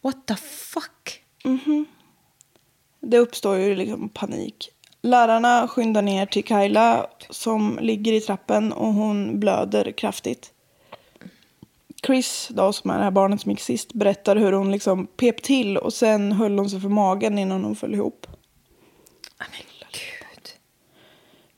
What 0.03 0.27
the 0.27 0.37
fuck? 0.37 1.25
Det 3.01 3.19
uppstår 3.19 3.57
ju 3.57 3.77
liksom 3.77 4.09
panik. 4.09 4.71
Lärarna 5.07 5.69
skyndar 5.69 6.03
ner 6.03 6.27
till 6.27 6.45
Kyla 6.45 7.07
som 7.31 7.79
ligger 7.83 8.13
i 8.13 8.21
trappen 8.21 8.73
och 8.73 8.93
hon 8.93 9.41
blöder 9.41 9.93
kraftigt. 9.93 10.53
Chris, 12.07 12.49
då, 12.51 12.73
som 12.73 12.91
är 12.91 12.99
det 12.99 13.05
här 13.05 13.11
barnet 13.11 13.41
som 13.41 13.51
gick 13.51 13.61
sist, 13.61 13.93
berättar 13.93 14.37
hur 14.37 14.53
hon 14.53 14.73
liksom 14.73 15.07
pep 15.07 15.43
till 15.43 15.77
och 15.77 15.93
sen 15.93 16.33
höll 16.33 16.59
hon 16.59 16.71
sig 16.71 16.81
för 16.81 16.89
magen 16.89 17.39
innan 17.39 17.65
hon 17.65 17.77
föll 17.77 17.95
ihop. 17.95 18.27
Men 19.39 19.49
gud. 19.93 20.51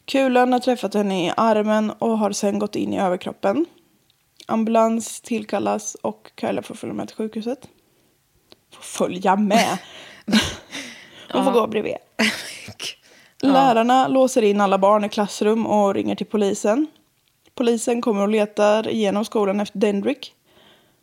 Kulan 0.04 0.52
har 0.52 0.60
träffat 0.60 0.94
henne 0.94 1.26
i 1.26 1.32
armen 1.36 1.90
och 1.90 2.18
har 2.18 2.32
sen 2.32 2.58
gått 2.58 2.76
in 2.76 2.94
i 2.94 3.00
överkroppen. 3.00 3.66
Ambulans 4.46 5.20
tillkallas 5.20 5.94
och 5.94 6.30
Kyla 6.40 6.62
får 6.62 6.74
följa 6.74 6.94
med 6.94 7.08
till 7.08 7.16
sjukhuset. 7.16 7.68
Får 8.74 8.82
följa 8.82 9.36
med? 9.36 9.78
Hon 11.32 11.44
får 11.44 11.52
gå 11.52 11.66
bredvid. 11.66 11.96
Lärarna 13.42 14.08
låser 14.08 14.42
in 14.42 14.60
alla 14.60 14.78
barn 14.78 15.04
i 15.04 15.08
klassrum 15.08 15.66
och 15.66 15.94
ringer 15.94 16.14
till 16.14 16.26
polisen. 16.26 16.86
Polisen 17.54 18.02
kommer 18.02 18.22
och 18.22 18.28
letar 18.28 18.88
igenom 18.88 19.24
skolan 19.24 19.60
efter 19.60 19.78
Dendrick. 19.78 20.34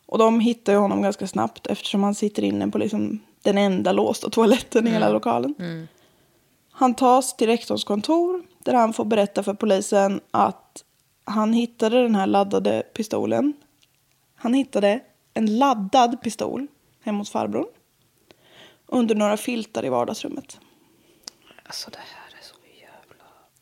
Och 0.06 0.18
de 0.18 0.40
hittar 0.40 0.72
ju 0.72 0.78
honom 0.78 1.02
ganska 1.02 1.26
snabbt 1.26 1.66
eftersom 1.66 2.02
han 2.02 2.14
sitter 2.14 2.44
inne 2.44 2.68
på 2.68 2.78
liksom 2.78 3.20
den 3.42 3.58
enda 3.58 3.92
låsta 3.92 4.30
toaletten 4.30 4.86
i 4.86 4.90
hela 4.90 5.08
lokalen. 5.10 5.54
Han 6.70 6.94
tas 6.94 7.36
till 7.36 7.46
rektorns 7.46 7.84
kontor 7.84 8.42
där 8.58 8.74
han 8.74 8.92
får 8.92 9.04
berätta 9.04 9.42
för 9.42 9.54
polisen 9.54 10.20
att 10.30 10.84
han 11.24 11.52
hittade 11.52 12.02
den 12.02 12.14
här 12.14 12.26
laddade 12.26 12.82
pistolen. 12.94 13.52
Han 14.34 14.54
hittade 14.54 15.00
en 15.34 15.58
laddad 15.58 16.22
pistol 16.22 16.66
hemma 17.04 17.18
hos 17.18 17.30
farbrorn. 17.30 17.66
Under 18.86 19.14
några 19.14 19.36
filtar 19.36 19.84
i 19.84 19.88
vardagsrummet. 19.88 20.60
Alltså 21.64 21.90
det 21.90 21.98
här. 21.98 22.25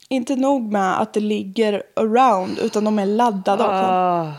Inte 0.08 0.36
nog 0.36 0.72
med 0.72 1.00
att 1.00 1.12
det 1.12 1.20
ligger 1.20 1.82
around 1.96 2.58
utan 2.58 2.84
de 2.84 2.98
är 2.98 3.06
laddade 3.06 3.62
också. 3.62 3.72
Ah. 3.72 4.32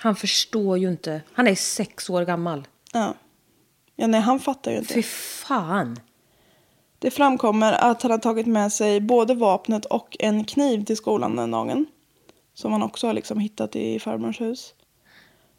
Han 0.00 0.16
förstår 0.16 0.78
ju 0.78 0.88
inte. 0.88 1.20
Han 1.32 1.48
är 1.48 1.54
sex 1.54 2.10
år 2.10 2.24
gammal. 2.24 2.68
Ja. 2.92 3.14
ja, 3.96 4.06
nej 4.06 4.20
han 4.20 4.40
fattar 4.40 4.70
ju 4.70 4.78
inte. 4.78 4.94
Fy 4.94 5.02
fan. 5.02 6.00
Det 6.98 7.10
framkommer 7.10 7.72
att 7.72 8.02
han 8.02 8.10
har 8.10 8.18
tagit 8.18 8.46
med 8.46 8.72
sig 8.72 9.00
både 9.00 9.34
vapnet 9.34 9.84
och 9.84 10.16
en 10.18 10.44
kniv 10.44 10.84
till 10.84 10.96
skolan 10.96 11.36
den 11.36 11.50
dagen. 11.50 11.86
Som 12.54 12.72
han 12.72 12.82
också 12.82 13.06
har 13.06 13.14
liksom 13.14 13.38
hittat 13.38 13.76
i 13.76 13.98
farmors 13.98 14.40
hus. 14.40 14.74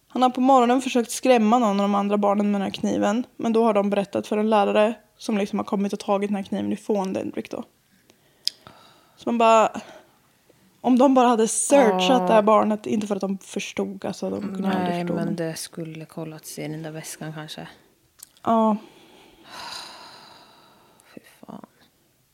Han 0.08 0.22
har 0.22 0.30
på 0.30 0.42
morgonen 0.42 0.82
försökt 0.82 1.12
skrämma 1.12 1.60
någon 1.60 1.80
av 1.80 1.84
de 1.84 1.96
andra 1.96 2.18
barnen 2.18 2.52
med 2.52 2.62
den 2.62 2.66
här 2.72 2.80
kniven. 2.80 3.24
Men 3.38 3.54
då 3.54 3.63
har 3.63 3.74
de 3.74 3.90
berättat 3.90 4.28
för 4.28 4.38
en 4.38 4.50
lärare 4.50 4.94
som 5.18 5.38
liksom 5.38 5.60
har 5.60 5.63
kommit 5.63 5.94
och 5.94 6.00
tagit 6.00 6.30
den 6.30 6.36
här 6.36 6.44
kniven 6.44 6.74
ifrån 6.74 7.13
Dendrick 7.13 7.52
då. 7.52 7.63
Så 9.17 9.30
man 9.30 9.38
bara... 9.38 9.71
Om 10.82 10.97
de 10.97 11.13
bara 11.13 11.27
hade 11.27 11.47
searchat 11.47 12.27
det 12.27 12.34
här 12.34 12.41
barnet, 12.41 12.86
inte 12.86 13.08
för 13.08 13.15
att 13.15 13.21
de 13.21 13.38
förstod, 13.38 14.06
alltså 14.06 14.30
de 14.30 14.41
kunde 14.41 14.69
Nej, 14.69 15.01
förstå. 15.01 15.13
men 15.15 15.36
det 15.36 15.56
skulle 15.56 16.06
kollats 16.06 16.60
i 16.60 16.62
den 16.62 16.84
där 16.84 16.91
väskan 16.91 17.34
kanske. 17.34 17.67
Ja, 18.43 18.77
Fy 21.13 21.21
fan. 21.45 21.65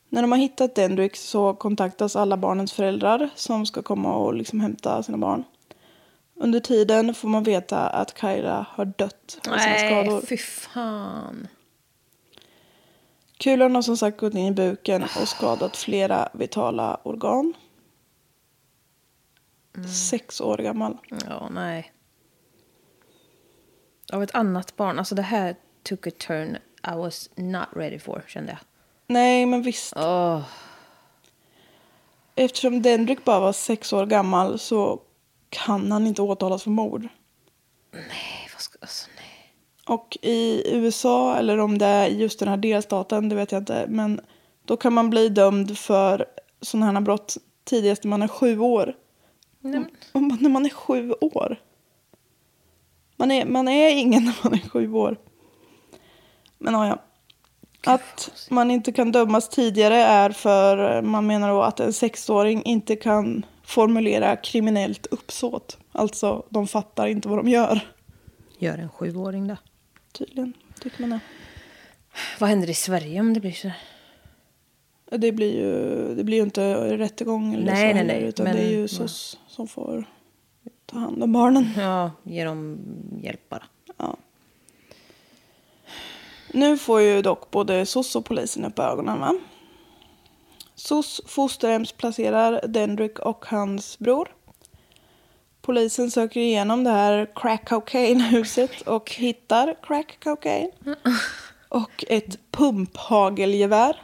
När 0.08 0.22
de 0.22 0.32
har 0.32 0.38
hittat 0.38 0.74
Dendrick 0.74 1.16
så 1.16 1.54
kontaktas 1.54 2.16
alla 2.16 2.36
barnens 2.36 2.72
föräldrar 2.72 3.30
som 3.34 3.66
ska 3.66 3.82
komma 3.82 4.14
och 4.14 4.34
liksom 4.34 4.60
hämta 4.60 5.02
sina 5.02 5.18
barn. 5.18 5.44
Under 6.36 6.60
tiden 6.60 7.14
får 7.14 7.28
man 7.28 7.42
veta 7.42 7.78
att 7.78 8.18
Kyra 8.20 8.66
har 8.70 8.84
dött 8.84 9.38
av 9.48 9.58
sina 9.58 9.74
skador. 9.78 10.12
Nej, 10.12 10.26
fy 10.26 10.36
fan. 10.36 11.48
Kulan 13.38 13.74
har 13.74 13.82
som 13.82 13.96
sagt 13.96 14.20
gått 14.20 14.34
in 14.34 14.46
i 14.46 14.52
buken 14.52 15.02
och 15.02 15.28
skadat 15.28 15.76
flera 15.76 16.28
vitala 16.32 17.00
organ. 17.02 17.54
Sex 20.10 20.40
år 20.40 20.58
gammal. 20.58 20.98
Ja, 21.28 21.48
nej. 21.50 21.92
Av 24.12 24.22
ett 24.22 24.34
annat 24.34 24.76
barn. 24.76 24.98
Alltså 24.98 25.14
det 25.14 25.22
här 25.22 25.56
took 25.82 26.06
a 26.06 26.10
turn 26.18 26.56
I 26.92 26.96
was 26.96 27.30
not 27.34 27.68
ready 27.76 27.98
for, 27.98 28.24
kände 28.28 28.52
jag. 28.52 28.58
Nej, 29.06 29.46
men 29.46 29.62
visst. 29.62 29.92
Åh. 29.96 30.42
Eftersom 32.34 32.82
Dendrick 32.82 33.24
bara 33.24 33.40
var 33.40 33.52
sex 33.52 33.92
år 33.92 34.06
gammal 34.06 34.58
så 34.58 35.02
kan 35.48 35.92
han 35.92 36.06
inte 36.06 36.22
åtalas 36.22 36.62
för 36.62 36.70
mord. 36.70 37.08
Nej, 37.92 38.48
vad 38.52 38.62
ska... 38.62 38.78
Alltså. 38.80 39.10
Och 39.86 40.18
i 40.22 40.62
USA, 40.76 41.36
eller 41.36 41.58
om 41.58 41.78
det 41.78 41.86
är 41.86 42.08
i 42.08 42.18
just 42.20 42.38
den 42.38 42.48
här 42.48 42.56
delstaten, 42.56 43.28
det 43.28 43.34
vet 43.36 43.52
jag 43.52 43.60
inte. 43.62 43.86
Men 43.88 44.20
då 44.64 44.76
kan 44.76 44.92
man 44.92 45.10
bli 45.10 45.28
dömd 45.28 45.78
för 45.78 46.26
sådana 46.60 46.92
här 46.92 47.00
brott 47.00 47.36
tidigast 47.64 48.04
när 48.04 48.08
man 48.10 48.22
är 48.22 48.28
sju 48.28 48.58
år. 48.58 48.94
Och 50.12 50.22
man- 50.22 50.38
När 50.40 50.50
man 50.50 50.66
är 50.66 50.70
sju 50.70 51.12
år. 51.20 51.60
Man 53.16 53.30
är, 53.30 53.46
man 53.46 53.68
är 53.68 53.90
ingen 53.90 54.24
när 54.24 54.34
man 54.42 54.54
är 54.54 54.68
sju 54.68 54.92
år. 54.92 55.16
Men 56.58 56.74
ja, 56.74 56.86
ja. 56.86 56.98
Att 57.86 58.30
man 58.50 58.70
inte 58.70 58.92
kan 58.92 59.12
dömas 59.12 59.48
tidigare 59.48 59.96
är 59.96 60.30
för, 60.30 61.02
man 61.02 61.26
menar 61.26 61.48
då 61.48 61.62
att 61.62 61.80
en 61.80 61.92
sexåring 61.92 62.62
inte 62.62 62.96
kan 62.96 63.46
formulera 63.64 64.36
kriminellt 64.36 65.06
uppsåt. 65.06 65.78
Alltså, 65.92 66.42
de 66.48 66.66
fattar 66.66 67.06
inte 67.06 67.28
vad 67.28 67.38
de 67.38 67.48
gör. 67.48 67.80
Gör 68.58 68.78
en 68.78 68.88
sjuåring 68.88 69.48
då. 69.48 69.56
Tydligen, 70.18 70.52
tycker 70.80 71.00
man 71.00 71.10
det. 71.10 71.20
Vad 72.40 72.48
händer 72.48 72.70
i 72.70 72.74
Sverige 72.74 73.20
om 73.20 73.34
det 73.34 73.40
blir 73.40 73.52
så? 73.52 73.70
Det 75.10 75.32
blir 75.32 75.56
ju, 75.56 76.14
det 76.14 76.24
blir 76.24 76.36
ju 76.36 76.42
inte 76.42 76.74
rättegång 76.98 77.54
eller 77.54 77.64
Nej, 77.64 77.74
så 77.76 77.80
nej, 77.80 77.94
heller, 77.94 78.20
nej, 78.20 78.28
utan 78.28 78.44
men- 78.44 78.56
det 78.56 78.62
är 78.62 78.70
ju 78.70 78.88
SOS 78.88 79.38
som 79.48 79.68
får 79.68 80.04
ta 80.86 80.98
hand 80.98 81.22
om 81.22 81.32
barnen. 81.32 81.68
Ja, 81.76 82.10
ge 82.22 82.44
dem 82.44 82.78
hjälp 83.22 83.48
bara. 83.48 83.62
Ja. 83.96 84.16
Nu 86.52 86.78
får 86.78 87.00
ju 87.00 87.22
dock 87.22 87.50
både 87.50 87.86
SOS 87.86 88.16
och 88.16 88.24
polisen 88.24 88.64
upp 88.64 88.78
ögonen 88.78 89.20
va? 89.20 89.34
SOS 90.74 91.20
fosterhemsplacerar 91.26 92.60
Dendrick 92.68 93.18
och 93.18 93.44
hans 93.46 93.98
bror. 93.98 94.34
Polisen 95.64 96.10
söker 96.10 96.40
igenom 96.40 96.84
det 96.84 96.90
här 96.90 97.30
crack 97.34 97.68
cocaine-huset 97.68 98.80
och 98.80 99.10
hittar 99.10 99.74
crack 99.82 100.18
cocaine. 100.24 100.70
Och 101.68 102.04
ett 102.08 102.38
pumphagelgevär. 102.50 104.02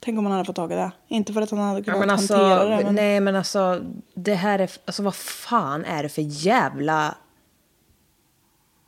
Tänk 0.00 0.18
om 0.18 0.24
han 0.24 0.32
hade 0.32 0.44
fått 0.44 0.56
tag 0.56 0.72
i 0.72 0.74
det. 0.74 0.92
Inte 1.08 1.32
för 1.32 1.42
att 1.42 1.50
han 1.50 1.58
hade 1.58 1.78
Ja, 1.78 1.84
kunnat 1.84 2.00
men 2.00 2.10
alltså, 2.10 2.34
hantera 2.34 2.76
det. 2.76 2.84
Men... 2.84 2.94
Nej, 2.94 3.20
men 3.20 3.36
alltså, 3.36 3.80
det 4.14 4.34
här 4.34 4.58
är... 4.58 4.70
Alltså, 4.84 5.02
vad 5.02 5.14
fan 5.14 5.84
är 5.84 6.02
det 6.02 6.08
för 6.08 6.22
jävla... 6.22 7.14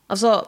Alltså, 0.06 0.46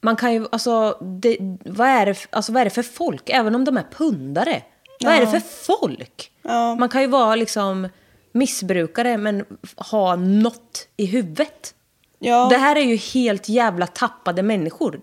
man 0.00 0.16
kan 0.16 0.32
ju... 0.32 0.46
Alltså, 0.52 0.98
det, 1.00 1.36
vad, 1.64 1.88
är 1.88 2.06
det, 2.06 2.26
alltså, 2.30 2.52
vad 2.52 2.60
är 2.60 2.64
det 2.64 2.70
för 2.70 2.82
folk? 2.82 3.30
Även 3.30 3.54
om 3.54 3.64
de 3.64 3.76
är 3.76 3.86
pundare. 3.92 4.62
Vad 5.04 5.14
är 5.14 5.20
det 5.20 5.26
för 5.26 5.40
folk? 5.40 6.32
Ja. 6.42 6.74
Man 6.74 6.88
kan 6.88 7.00
ju 7.00 7.06
vara 7.06 7.36
liksom 7.36 7.88
missbrukare, 8.32 9.16
men 9.16 9.44
ha 9.76 10.16
något 10.16 10.88
i 10.96 11.06
huvudet. 11.06 11.74
Ja. 12.18 12.48
Det 12.50 12.56
här 12.56 12.76
är 12.76 12.80
ju 12.80 12.96
helt 12.96 13.48
jävla 13.48 13.86
tappade 13.86 14.42
människor 14.42 15.00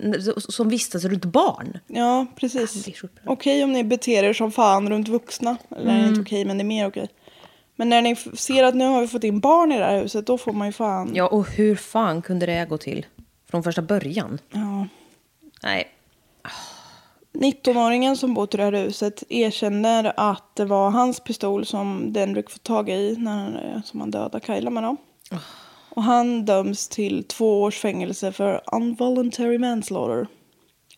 som 0.51 0.69
vistas 0.69 1.03
runt 1.05 1.25
barn. 1.25 1.79
Ja, 1.87 2.25
precis. 2.35 2.87
Okej 3.25 3.63
om 3.63 3.73
ni 3.73 3.83
beter 3.83 4.23
er 4.23 4.33
som 4.33 4.51
fan 4.51 4.89
runt 4.89 5.07
vuxna. 5.07 5.57
Eller 5.77 5.95
Mm. 5.95 6.09
inte 6.09 6.21
okej, 6.21 6.45
men 6.45 6.57
det 6.57 6.61
är 6.61 6.65
mer 6.65 6.87
okej. 6.87 7.07
Men 7.75 7.89
när 7.89 8.01
ni 8.01 8.15
ser 8.15 8.63
att 8.63 8.75
nu 8.75 8.85
har 8.85 9.01
vi 9.01 9.07
fått 9.07 9.23
in 9.23 9.39
barn 9.39 9.71
i 9.71 9.77
det 9.77 9.85
här 9.85 10.01
huset, 10.01 10.27
då 10.27 10.37
får 10.37 10.53
man 10.53 10.67
ju 10.67 10.71
fan... 10.73 11.11
Ja, 11.15 11.27
och 11.27 11.47
hur 11.49 11.75
fan 11.75 12.21
kunde 12.21 12.45
det 12.45 12.65
gå 12.69 12.77
till? 12.77 13.05
Från 13.51 13.63
första 13.63 13.81
början? 13.81 14.39
Ja. 14.51 14.87
Nej. 15.63 15.87
19-åringen 17.37 18.17
som 18.17 18.33
bor 18.33 18.47
i 18.53 18.57
det 18.57 18.63
här 18.63 18.71
huset 18.71 19.23
erkänner 19.29 20.13
att 20.17 20.55
det 20.55 20.65
var 20.65 20.89
hans 20.89 21.19
pistol 21.19 21.65
som 21.65 22.13
Dendrick 22.13 22.49
fått 22.49 22.63
tag 22.63 22.89
i 22.89 23.15
när 23.17 23.37
han, 23.37 23.55
eh, 23.55 23.81
som 23.83 23.99
han 23.99 24.11
dödade 24.11 24.45
Kyla 24.45 24.69
med. 24.69 24.83
Då. 24.83 24.97
Och 25.89 26.03
han 26.03 26.45
döms 26.45 26.87
till 26.87 27.23
två 27.23 27.61
års 27.61 27.79
fängelse 27.79 28.31
för 28.31 28.61
involuntary 28.75 29.57
manslaughter. 29.57 30.27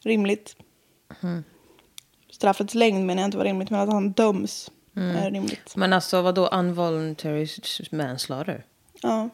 Rimligt. 0.04 0.56
Straffets 2.32 2.76
längd 2.76 3.06
menar 3.06 3.22
jag 3.22 3.28
inte 3.28 3.38
var 3.38 3.46
rimligt, 3.46 3.70
men 3.70 3.80
att 3.80 3.94
han 3.94 4.12
döms 4.12 4.72
är 4.96 5.32
rimligt. 5.32 5.76
Men 5.76 5.94
alltså 5.94 6.22
vadå 6.22 6.50
involuntary 6.54 7.48
manslaughter? 7.92 8.66
Ja. 9.02 9.30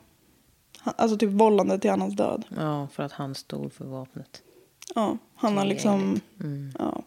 Alltså 0.83 1.17
typ 1.17 1.29
vållande 1.29 1.79
till 1.79 1.91
annans 1.91 2.15
död. 2.15 2.43
Ja, 2.55 2.87
för 2.93 3.03
att 3.03 3.11
han 3.11 3.35
stod 3.35 3.73
för 3.73 3.85
vapnet. 3.85 4.41
Ja, 4.95 5.17
han 5.36 5.58
har 5.58 5.65
liksom... 5.65 6.21
Ja. 6.79 7.01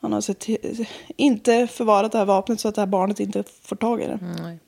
Han 0.00 0.12
har 0.12 0.20
sett 0.20 0.48
inte 1.16 1.66
förvarat 1.66 2.12
det 2.12 2.18
här 2.18 2.24
vapnet 2.24 2.60
så 2.60 2.68
att 2.68 2.74
det 2.74 2.80
här 2.80 2.86
barnet 2.86 3.20
inte 3.20 3.44
får 3.62 3.76
tag 3.76 4.02
i 4.02 4.06
det. 4.06 4.18
Nej. 4.38 4.58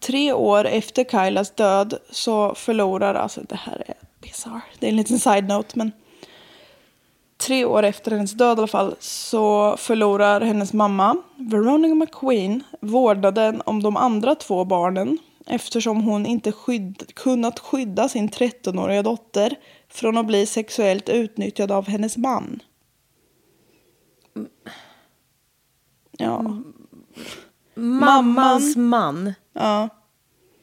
Tre 0.00 0.32
år 0.32 0.64
efter 0.64 1.04
Kylas 1.04 1.50
död 1.50 1.98
så 2.10 2.54
förlorar, 2.54 3.14
alltså 3.14 3.40
det 3.48 3.56
här 3.56 3.84
är 3.86 3.94
bizarr, 4.20 4.60
det 4.78 4.86
är 4.86 4.90
en 4.90 4.96
liten 4.96 5.18
side-note 5.18 5.72
men 5.74 5.92
tre 7.36 7.64
år 7.64 7.82
efter 7.82 8.10
hennes 8.10 8.32
död 8.32 8.58
i 8.58 8.60
alla 8.60 8.66
fall 8.66 8.94
så 9.00 9.76
förlorar 9.76 10.40
hennes 10.40 10.72
mamma, 10.72 11.16
Veronica 11.36 11.94
McQueen, 11.94 12.62
vårdnaden 12.80 13.62
om 13.66 13.82
de 13.82 13.96
andra 13.96 14.34
två 14.34 14.64
barnen 14.64 15.18
eftersom 15.46 16.00
hon 16.00 16.26
inte 16.26 16.52
skydd, 16.52 17.14
kunnat 17.14 17.58
skydda 17.58 18.08
sin 18.08 18.28
13-åriga 18.28 19.02
dotter 19.02 19.56
från 19.88 20.16
att 20.16 20.26
bli 20.26 20.46
sexuellt 20.46 21.08
utnyttjad 21.08 21.72
av 21.72 21.88
hennes 21.88 22.16
man. 22.16 22.62
Ja, 26.18 26.62
Mammans 27.74 28.76
man. 28.76 29.34
ja. 29.52 29.88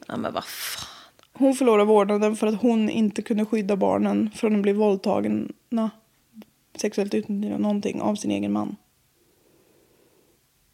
Ja, 0.06 0.16
men 0.16 0.32
vad 0.32 0.44
fan. 0.44 0.88
Hon 1.32 1.54
förlorar 1.54 1.84
vårdnaden 1.84 2.36
för 2.36 2.46
att 2.46 2.62
hon 2.62 2.90
inte 2.90 3.22
kunde 3.22 3.44
skydda 3.44 3.76
barnen 3.76 4.30
från 4.34 4.56
att 4.56 4.62
bli 4.62 4.72
våldtagna, 4.72 5.90
sexuellt 6.76 7.14
utnyttjade 7.14 7.58
någonting 7.58 8.00
av 8.00 8.14
sin 8.14 8.30
egen 8.30 8.52
man. 8.52 8.76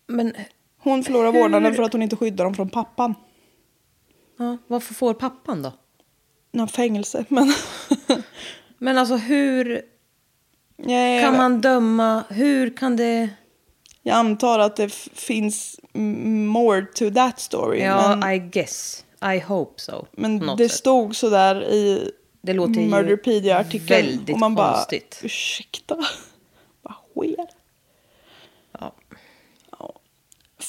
Men 0.07 0.33
Hon 0.79 1.05
förlorar 1.05 1.33
vårdnaden 1.33 1.75
för 1.75 1.83
att 1.83 1.93
hon 1.93 2.03
inte 2.03 2.17
skyddar 2.17 2.45
dem 2.45 2.55
från 2.55 2.69
pappan. 2.69 3.15
Ja, 4.39 4.59
varför 4.67 4.95
får 4.95 5.15
pappan 5.15 5.63
då? 5.63 5.73
Ja, 6.51 6.67
fängelse, 6.67 7.25
men... 7.29 7.55
Men 8.79 8.99
alltså 8.99 9.17
hur 9.17 9.83
jag, 10.77 11.23
kan 11.23 11.37
man 11.37 11.61
döma? 11.61 12.25
Hur 12.29 12.77
kan 12.77 12.97
det... 12.97 13.29
jag 14.03 14.17
antar 14.17 14.59
att 14.59 14.77
det 14.77 14.93
finns 15.13 15.81
more 15.93 16.83
to 16.83 17.11
that 17.11 17.41
story. 17.41 17.81
Ja, 17.81 18.17
men 18.17 18.33
I 18.33 18.39
guess. 18.39 19.05
I 19.35 19.39
hope 19.39 19.81
so. 19.81 20.07
men 20.13 20.37
något 20.37 20.59
det 20.59 20.69
sätt. 20.69 20.79
stod 20.79 21.17
så 21.17 21.31
där 21.31 21.63
i 21.63 22.11
Det 22.41 22.53
låter 22.53 22.81
Murderpedia-artikeln. 22.81 24.27
och 24.33 24.39
man 24.39 24.55
bara, 24.55 24.75
konstigt. 24.75 25.21
ursäkta? 25.23 25.97
Vad 26.83 26.95
sker? 26.95 27.47
Ja. 28.81 28.95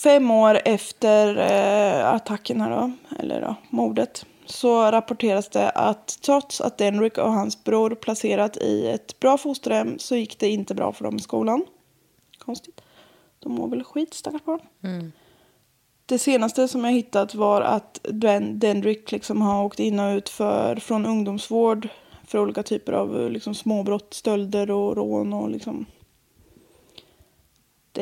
Fem 0.04 0.32
år 0.32 0.60
efter 0.66 1.38
eh, 1.38 2.14
attacken 2.14 2.62
här 2.62 2.70
då, 2.72 2.92
eller 3.20 3.42
då, 3.42 3.56
mordet, 3.70 4.26
så 4.46 4.92
rapporteras 4.92 5.50
det 5.50 5.70
att 5.70 6.18
trots 6.22 6.62
att 6.62 6.78
Denrick 6.78 7.18
och 7.18 7.32
hans 7.34 7.64
bror 7.64 7.96
placerat 7.96 8.58
i 8.58 8.88
ett 8.88 9.20
bra 9.20 9.38
fosterhem 9.38 10.00
så 10.00 10.16
gick 10.16 10.40
det 10.40 10.50
inte 10.50 10.76
bra 10.76 10.94
för 10.94 11.04
dem 11.04 11.16
i 11.16 11.20
skolan. 11.20 11.66
Konstigt. 12.38 12.82
De 13.40 13.52
mår 13.52 13.68
väl 13.68 13.84
skit, 13.84 14.14
stackars 14.14 14.44
barn. 14.44 14.60
Det 16.06 16.20
senaste 16.20 16.68
som 16.68 16.86
jag 16.86 16.92
hittat 16.92 17.36
var 17.36 17.62
att 17.62 18.00
Den- 18.04 18.60
Dendrick 18.60 19.12
liksom 19.12 19.42
har 19.42 19.64
åkt 19.64 19.80
in 19.80 20.00
och 20.00 20.16
ut 20.16 20.30
för, 20.30 20.76
från 20.76 21.06
ungdomsvård 21.06 21.88
för 22.28 22.40
olika 22.40 22.64
typer 22.64 22.94
av 22.94 23.32
liksom, 23.32 23.56
småbrott, 23.56 24.14
stölder 24.14 24.72
och 24.72 24.96
rån 24.98 25.34
och 25.34 25.50
liksom... 25.50 25.86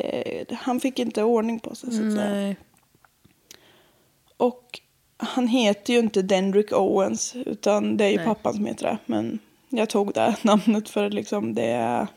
Det, 0.01 0.45
det, 0.49 0.55
han 0.55 0.79
fick 0.79 0.99
inte 0.99 1.23
ordning 1.23 1.59
på 1.59 1.75
sig 1.75 1.91
så 1.93 2.07
att 2.07 2.13
säga. 2.13 2.55
Och 4.37 4.79
han 5.17 5.47
heter 5.47 5.93
ju 5.93 5.99
inte 5.99 6.21
Dendrick 6.21 6.71
Owens 6.71 7.35
utan 7.35 7.97
det 7.97 8.05
är 8.05 8.09
ju 8.09 8.15
Nej. 8.17 8.25
pappan 8.25 8.53
som 8.53 8.65
heter 8.65 8.85
det. 8.85 8.97
Men 9.05 9.39
jag 9.69 9.89
tog 9.89 10.13
det 10.13 10.35
namnet 10.43 10.89
för 10.89 11.09
liksom 11.09 11.53
det 11.55 11.65
är 11.71 12.07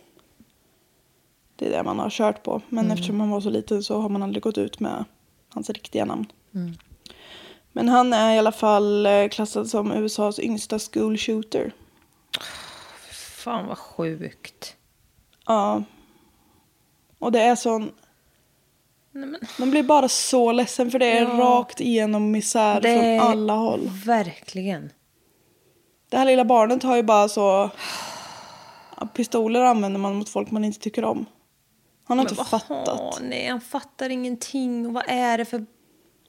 det 1.56 1.66
är 1.66 1.70
det 1.70 1.82
man 1.82 1.98
har 1.98 2.10
kört 2.10 2.42
på. 2.42 2.62
Men 2.68 2.84
Mm. 2.84 2.92
eftersom 2.94 3.20
han 3.20 3.30
var 3.30 3.40
så 3.40 3.50
liten 3.50 3.82
så 3.82 4.00
har 4.00 4.08
man 4.08 4.22
aldrig 4.22 4.42
gått 4.42 4.58
ut 4.58 4.80
med 4.80 5.04
hans 5.48 5.70
riktiga 5.70 6.04
namn. 6.04 6.26
Mm. 6.54 6.72
Men 7.72 7.88
han 7.88 8.12
är 8.12 8.34
i 8.34 8.38
alla 8.38 8.52
fall 8.52 9.06
eh, 9.06 9.28
klassad 9.28 9.68
som 9.70 9.92
USAs 9.92 10.38
yngsta 10.38 10.78
school 10.78 11.18
shooter. 11.18 11.72
Fan 13.36 13.66
vad 13.66 13.78
sjukt. 13.78 14.76
Ja. 15.46 15.82
Och 17.20 17.32
det 17.32 17.40
är 17.40 17.56
sån... 17.56 17.92
Man 19.58 19.70
blir 19.70 19.82
bara 19.82 20.08
så 20.08 20.52
ledsen 20.52 20.90
för 20.90 20.98
det 20.98 21.06
är 21.18 21.22
Ja. 21.22 21.28
rakt 21.28 21.80
igenom 21.80 22.30
misär 22.30 22.80
Det 22.80 23.18
från 23.18 23.28
alla 23.30 23.52
håll. 23.52 23.90
Verkligen. 24.06 24.90
Det 26.08 26.16
här 26.16 26.24
lilla 26.24 26.44
barnet 26.44 26.82
har 26.82 26.96
ju 26.96 27.02
bara 27.02 27.28
så... 27.28 27.70
Pistoler 29.14 29.60
använder 29.60 30.00
man 30.00 30.14
mot 30.14 30.28
folk 30.28 30.50
man 30.50 30.64
inte 30.64 30.80
tycker 30.80 31.04
om. 31.04 31.26
Han 32.04 32.18
har 32.18 32.24
inte 32.24 32.34
vad- 32.34 32.46
fattat. 32.48 32.88
Åh, 32.88 33.18
nej, 33.22 33.46
han 33.48 33.60
fattar 33.60 34.10
ingenting. 34.10 34.86
Och 34.86 34.92
vad 34.92 35.04
är 35.08 35.38
det 35.38 35.44
för 35.44 35.66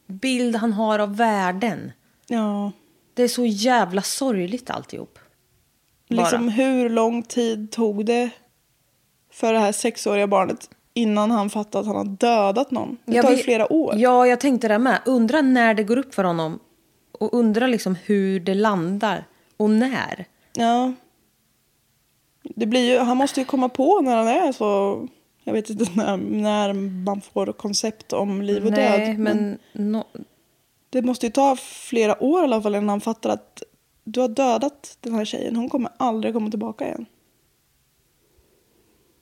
bild 0.07 0.55
han 0.55 0.73
har 0.73 0.99
av 0.99 1.17
världen? 1.17 1.91
Ja. 2.27 2.71
Det 3.13 3.23
är 3.23 3.27
så 3.27 3.45
jävla 3.45 4.01
sorgligt 4.01 4.69
alltihop. 4.69 5.19
Bara. 6.09 6.15
Liksom 6.21 6.49
hur 6.49 6.89
lång 6.89 7.23
tid 7.23 7.71
tog 7.71 8.05
det 8.05 8.29
för 9.31 9.53
det 9.53 9.59
här 9.59 9.71
sexåriga 9.71 10.27
barnet 10.27 10.69
innan 10.93 11.31
han 11.31 11.49
fattade 11.49 11.79
att 11.81 11.87
han 11.87 11.95
har 11.95 12.05
dödat 12.15 12.71
någon? 12.71 12.97
Det 13.05 13.15
Jag 13.15 13.25
tar 13.25 13.31
ju 13.31 13.37
flera 13.37 13.73
år. 13.73 13.93
Ja, 13.97 14.27
jag 14.27 14.39
tänkte 14.39 14.67
det 14.67 14.79
med. 14.79 14.99
Undra 15.05 15.41
när 15.41 15.73
det 15.73 15.83
går 15.83 15.97
upp 15.97 16.13
för 16.13 16.23
honom. 16.23 16.59
Och 17.11 17.33
undra 17.33 17.67
liksom 17.67 17.95
hur 18.05 18.39
det 18.39 18.53
landar. 18.55 19.25
Och 19.57 19.69
när. 19.69 20.25
Ja. 20.53 20.93
Det 22.55 22.65
blir 22.65 22.91
ju, 22.93 22.97
han 22.99 23.17
måste 23.17 23.39
ju 23.39 23.45
komma 23.45 23.69
på 23.69 24.01
när 24.01 24.15
han 24.17 24.27
är 24.27 24.51
så... 24.51 25.07
Jag 25.43 25.53
vet 25.53 25.69
inte 25.69 25.85
när, 25.95 26.17
när 26.17 26.73
man 27.05 27.21
får 27.21 27.51
koncept 27.53 28.13
om 28.13 28.41
liv 28.41 28.65
och 28.65 28.71
Nej, 28.71 29.07
död. 29.07 29.19
men... 29.19 29.57
nå- 29.73 30.07
Det 30.89 31.01
måste 31.01 31.25
ju 31.25 31.31
ta 31.31 31.55
flera 31.55 32.23
år 32.23 32.41
i 32.41 32.43
alla 32.43 32.61
fall 32.61 32.75
innan 32.75 32.89
han 32.89 33.01
fattar 33.01 33.29
att 33.29 33.63
du 34.03 34.21
har 34.21 34.27
dödat 34.27 34.97
den 35.01 35.13
här 35.15 35.25
tjejen. 35.25 35.55
Hon 35.55 35.69
kommer 35.69 35.91
aldrig 35.97 36.33
komma 36.33 36.49
tillbaka 36.49 36.85
igen. 36.85 37.05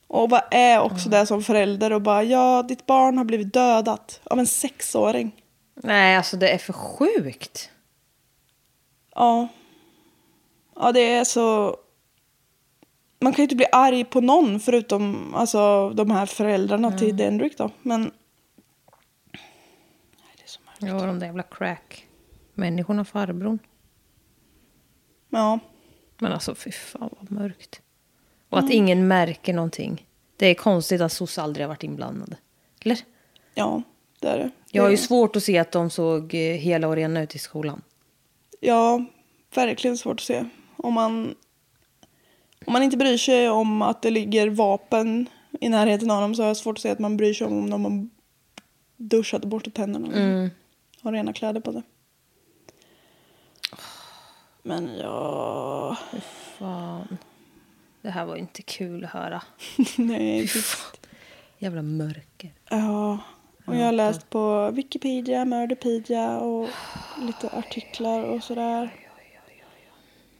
Och 0.09 0.29
vad 0.29 0.41
är 0.51 0.79
också 0.79 1.09
det 1.09 1.25
som 1.25 1.43
förälder 1.43 1.93
och 1.93 2.01
bara 2.01 2.23
ja, 2.23 2.63
ditt 2.63 2.85
barn 2.85 3.17
har 3.17 3.25
blivit 3.25 3.53
dödat 3.53 4.21
av 4.23 4.39
en 4.39 4.47
sexåring. 4.47 5.43
Nej, 5.75 6.17
alltså 6.17 6.37
det 6.37 6.49
är 6.49 6.57
för 6.57 6.73
sjukt. 6.73 7.71
Ja. 9.15 9.47
Ja, 10.75 10.91
det 10.91 11.13
är 11.13 11.23
så... 11.23 11.77
Man 13.19 13.33
kan 13.33 13.43
ju 13.43 13.43
inte 13.43 13.55
bli 13.55 13.65
arg 13.71 14.05
på 14.05 14.21
någon 14.21 14.59
förutom 14.59 15.35
alltså, 15.35 15.89
de 15.89 16.11
här 16.11 16.25
föräldrarna 16.25 16.97
till 16.97 17.17
Dendrick 17.17 17.57
då. 17.57 17.71
Men... 17.81 18.01
Nej, 18.01 18.11
det 20.37 20.43
är 20.43 20.47
så 20.47 20.59
mörkt. 20.65 21.01
Ja, 21.01 21.07
de 21.07 21.19
där 21.19 21.25
jävla 21.25 21.43
crack-människorna, 21.43 23.05
farbrorn. 23.05 23.59
Ja. 25.29 25.59
Men 26.17 26.33
alltså, 26.33 26.55
fy 26.55 26.71
fan 26.71 27.09
vad 27.19 27.31
mörkt. 27.31 27.81
Och 28.49 28.59
att 28.59 28.69
ingen 28.69 29.07
märker 29.07 29.53
någonting. 29.53 30.07
Det 30.37 30.45
är 30.45 30.53
konstigt 30.53 31.01
att 31.01 31.11
SOS 31.11 31.37
aldrig 31.37 31.63
har 31.63 31.67
varit 31.67 31.83
inblandade. 31.83 32.37
Eller? 32.81 32.97
Ja, 33.53 33.81
det 34.19 34.27
är 34.27 34.37
det. 34.37 34.51
Jag 34.71 34.83
har 34.83 34.89
ju 34.89 34.97
svårt 34.97 35.35
att 35.35 35.43
se 35.43 35.57
att 35.57 35.71
de 35.71 35.89
såg 35.89 36.33
eh, 36.33 36.39
hela 36.39 36.87
och 36.87 36.95
rena 36.95 37.21
ut 37.21 37.35
i 37.35 37.39
skolan. 37.39 37.81
Ja, 38.59 39.05
verkligen 39.55 39.97
svårt 39.97 40.19
att 40.19 40.25
se. 40.25 40.45
Om 40.77 40.93
man, 40.93 41.35
om 42.65 42.73
man 42.73 42.83
inte 42.83 42.97
bryr 42.97 43.17
sig 43.17 43.49
om 43.49 43.81
att 43.81 44.01
det 44.01 44.09
ligger 44.09 44.49
vapen 44.49 45.29
i 45.59 45.69
närheten 45.69 46.11
av 46.11 46.21
dem 46.21 46.35
så 46.35 46.41
har 46.41 46.47
jag 46.47 46.57
svårt 46.57 46.77
att 46.77 46.81
se 46.81 46.89
att 46.89 46.99
man 46.99 47.17
bryr 47.17 47.33
sig 47.33 47.47
om 47.47 47.57
om 47.57 47.69
de 47.69 47.85
har 47.85 48.09
duschat 48.97 49.43
och 49.43 49.49
borstat 49.49 49.73
tänderna. 49.73 50.07
och 50.07 50.49
Har 51.03 51.11
rena 51.11 51.33
kläder 51.33 51.61
på 51.61 51.71
sig. 51.73 51.83
Men 54.63 54.97
ja... 54.97 55.97
Fan. 56.59 57.17
Det 58.01 58.09
här 58.09 58.25
var 58.25 58.35
ju 58.35 58.41
inte 58.41 58.61
kul 58.61 59.05
att 59.05 59.11
höra. 59.11 59.41
Nej, 59.97 60.41
visst. 60.41 60.99
Jävla 61.57 61.81
mörker. 61.81 62.51
Ja. 62.69 63.17
Och 63.65 63.75
jag 63.75 63.85
har 63.85 63.91
läst 63.91 64.29
på 64.29 64.71
Wikipedia, 64.71 65.45
Murderpedia 65.45 66.37
och 66.39 66.69
lite 67.21 67.49
artiklar 67.57 68.23
och 68.23 68.43
sådär. 68.43 68.89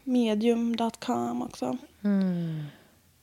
Medium.com 0.04 1.42
också. 1.42 1.78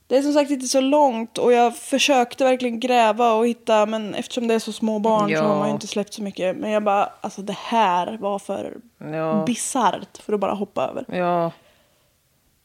Det 0.07 0.17
är 0.17 0.23
som 0.23 0.33
sagt 0.33 0.51
inte 0.51 0.67
så 0.67 0.81
långt 0.81 1.39
och 1.39 1.53
jag 1.53 1.77
försökte 1.77 2.45
verkligen 2.45 2.81
gräva 2.81 3.33
och 3.33 3.47
hitta 3.47 3.87
men 3.87 4.15
eftersom 4.15 4.49
det 4.49 4.55
är 4.55 4.59
så 4.59 4.73
små 4.73 4.99
barn 4.99 5.27
så 5.29 5.33
Ja. 5.33 5.43
har 5.43 5.59
man 5.59 5.69
ju 5.69 5.73
inte 5.75 5.87
släppt 5.87 6.13
så 6.15 6.23
mycket. 6.23 6.57
Men 6.57 6.71
jag 6.71 6.83
bara, 6.85 7.05
alltså 7.21 7.43
det 7.43 7.57
här 7.57 8.17
var 8.17 8.39
för 8.39 8.77
Ja. 8.99 9.45
bisarrt 9.47 10.19
för 10.19 10.33
att 10.33 10.41
bara 10.41 10.55
hoppa 10.55 10.83
över. 10.89 11.05
Ja. 11.19 11.53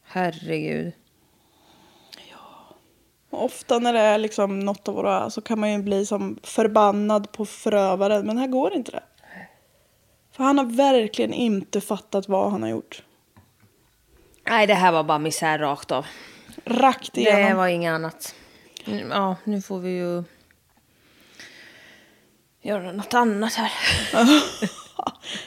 Herregud. 0.04 0.92
Ofta 3.34 3.78
när 3.78 3.92
det 3.92 4.00
är 4.00 4.18
liksom 4.18 4.60
något 4.60 4.88
av 4.88 4.94
våra 4.94 5.30
så 5.30 5.40
kan 5.40 5.60
man 5.60 5.72
ju 5.72 5.78
bli 5.78 6.06
som 6.06 6.38
förbannad 6.42 7.32
på 7.32 7.46
förövaren 7.46 8.26
men 8.26 8.38
här 8.38 8.46
går 8.46 8.74
inte 8.74 8.90
det. 8.90 9.02
För 10.32 10.44
han 10.44 10.58
har 10.58 10.64
verkligen 10.64 11.32
inte 11.32 11.80
fattat 11.80 12.28
vad 12.28 12.50
han 12.50 12.62
har 12.62 12.68
gjort. 12.68 13.02
Nej, 14.48 14.66
det 14.66 14.74
här 14.74 14.92
var 14.92 15.04
bara 15.04 15.18
misär 15.18 15.58
rakt 15.58 15.90
av. 15.90 16.06
Rakt 16.64 17.18
igenom. 17.18 17.48
Det 17.48 17.54
var 17.54 17.68
inget 17.68 17.92
annat. 17.92 18.34
Ja, 19.10 19.36
nu 19.44 19.62
får 19.62 19.78
vi 19.78 19.90
ju 19.90 20.24
göra 22.62 22.92
något 22.92 23.14
annat 23.14 23.54
här. 23.54 23.72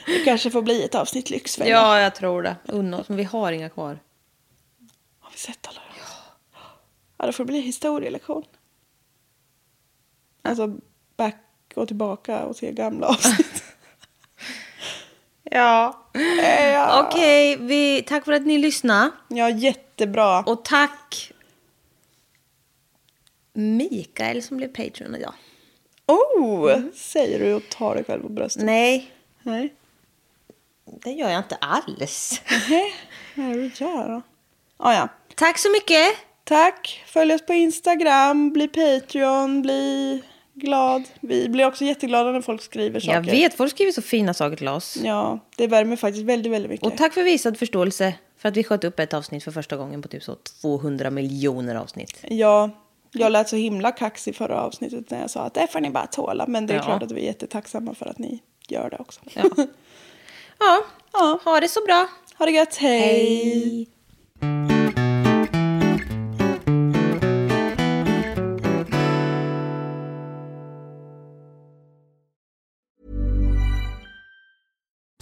Det 0.06 0.24
kanske 0.24 0.50
får 0.50 0.62
bli 0.62 0.84
ett 0.84 0.94
avsnitt 0.94 1.30
Lyxfällan. 1.30 1.70
Ja, 1.70 2.00
jag 2.00 2.14
tror 2.14 2.42
det. 2.42 2.56
Unna 2.64 2.98
oss, 2.98 3.08
men 3.08 3.18
vi 3.18 3.24
har 3.24 3.52
inga 3.52 3.68
kvar. 3.68 3.98
Har 5.20 5.30
vi 5.30 5.38
sett 5.38 5.66
alla? 5.66 5.80
Ja. 7.16 7.26
Det 7.26 7.32
får 7.32 7.44
bli 7.44 7.60
historielektion. 7.60 8.44
Alltså 10.42 10.76
back 11.16 11.42
och 11.74 11.86
tillbaka 11.86 12.44
och 12.44 12.56
se 12.56 12.72
gamla 12.72 13.06
avsnitt. 13.06 13.62
Ja. 15.50 16.08
ja. 16.72 17.06
Okej, 17.06 17.56
vi, 17.56 18.02
tack 18.02 18.24
för 18.24 18.32
att 18.32 18.46
ni 18.46 18.58
lyssnade. 18.58 19.10
ja, 19.28 19.50
jättebra. 19.50 20.42
Och 20.42 20.64
tack 20.64 21.32
Mikael 23.52 24.42
som 24.42 24.56
blev 24.56 24.68
Patreon 24.68 25.14
idag. 25.14 25.34
Oh, 26.06 26.80
säger 26.94 27.38
du 27.38 27.54
och 27.54 27.68
tar 27.68 27.94
dig 27.94 28.04
själv 28.04 28.22
på 28.22 28.28
bröstet. 28.28 28.64
Nej, 28.64 29.12
Nej. 29.42 29.74
det 30.84 31.10
gör 31.10 31.28
jag 31.30 31.38
inte 31.38 31.56
alls. 31.56 32.42
Nej, 32.68 32.94
vad 33.34 33.46
är 33.46 33.54
det 33.54 33.62
du 33.62 33.84
gör 33.84 34.08
då? 34.08 34.22
Ah, 34.76 34.94
ja. 34.94 35.08
Tack 35.34 35.58
så 35.58 35.70
mycket. 35.70 36.16
Tack. 36.48 37.04
Följ 37.06 37.34
oss 37.34 37.46
på 37.46 37.52
Instagram, 37.54 38.52
bli 38.52 38.68
Patreon, 38.68 39.62
bli 39.62 40.22
glad. 40.54 41.02
Vi 41.20 41.48
blir 41.48 41.66
också 41.66 41.84
jätteglada 41.84 42.30
när 42.32 42.40
folk 42.40 42.62
skriver 42.62 43.00
saker. 43.00 43.14
Jag 43.14 43.22
vet, 43.22 43.54
folk 43.54 43.70
skriver 43.70 43.92
så 43.92 44.02
fina 44.02 44.34
saker 44.34 44.56
till 44.56 44.68
oss. 44.68 44.96
Ja, 45.04 45.38
det 45.56 45.66
värmer 45.66 45.96
faktiskt 45.96 46.24
väldigt, 46.24 46.52
väldigt 46.52 46.70
mycket. 46.70 46.86
Och 46.86 46.96
tack 46.96 47.14
för 47.14 47.22
visad 47.22 47.58
förståelse 47.58 48.14
för 48.38 48.48
att 48.48 48.56
vi 48.56 48.64
sköt 48.64 48.84
upp 48.84 48.98
ett 49.00 49.14
avsnitt 49.14 49.44
för 49.44 49.50
första 49.50 49.76
gången 49.76 50.02
på 50.02 50.08
typ 50.08 50.22
så 50.22 50.34
200 50.60 51.10
miljoner 51.10 51.74
avsnitt. 51.74 52.18
Ja, 52.22 52.70
jag 53.12 53.32
lät 53.32 53.48
så 53.48 53.56
himla 53.56 53.92
kaxig 53.92 54.36
förra 54.36 54.60
avsnittet 54.60 55.10
när 55.10 55.20
jag 55.20 55.30
sa 55.30 55.40
att 55.40 55.54
det 55.54 55.66
får 55.72 55.80
ni 55.80 55.90
bara 55.90 56.06
tåla. 56.06 56.44
Men 56.48 56.66
det 56.66 56.72
är 56.74 56.76
Ja. 56.78 56.82
klart 56.82 57.02
att 57.02 57.12
vi 57.12 57.20
är 57.20 57.24
jättetacksamma 57.26 57.94
för 57.94 58.06
att 58.06 58.18
ni 58.18 58.42
gör 58.68 58.90
det 58.90 58.96
också. 58.98 59.20
Ja. 59.34 59.42
Ja, 60.58 60.84
Ja. 61.12 61.38
ha 61.44 61.60
det 61.60 61.68
så 61.68 61.80
bra. 61.84 62.08
Ha 62.38 62.46
det 62.46 62.52
gött, 62.52 62.76
hej! 62.76 63.86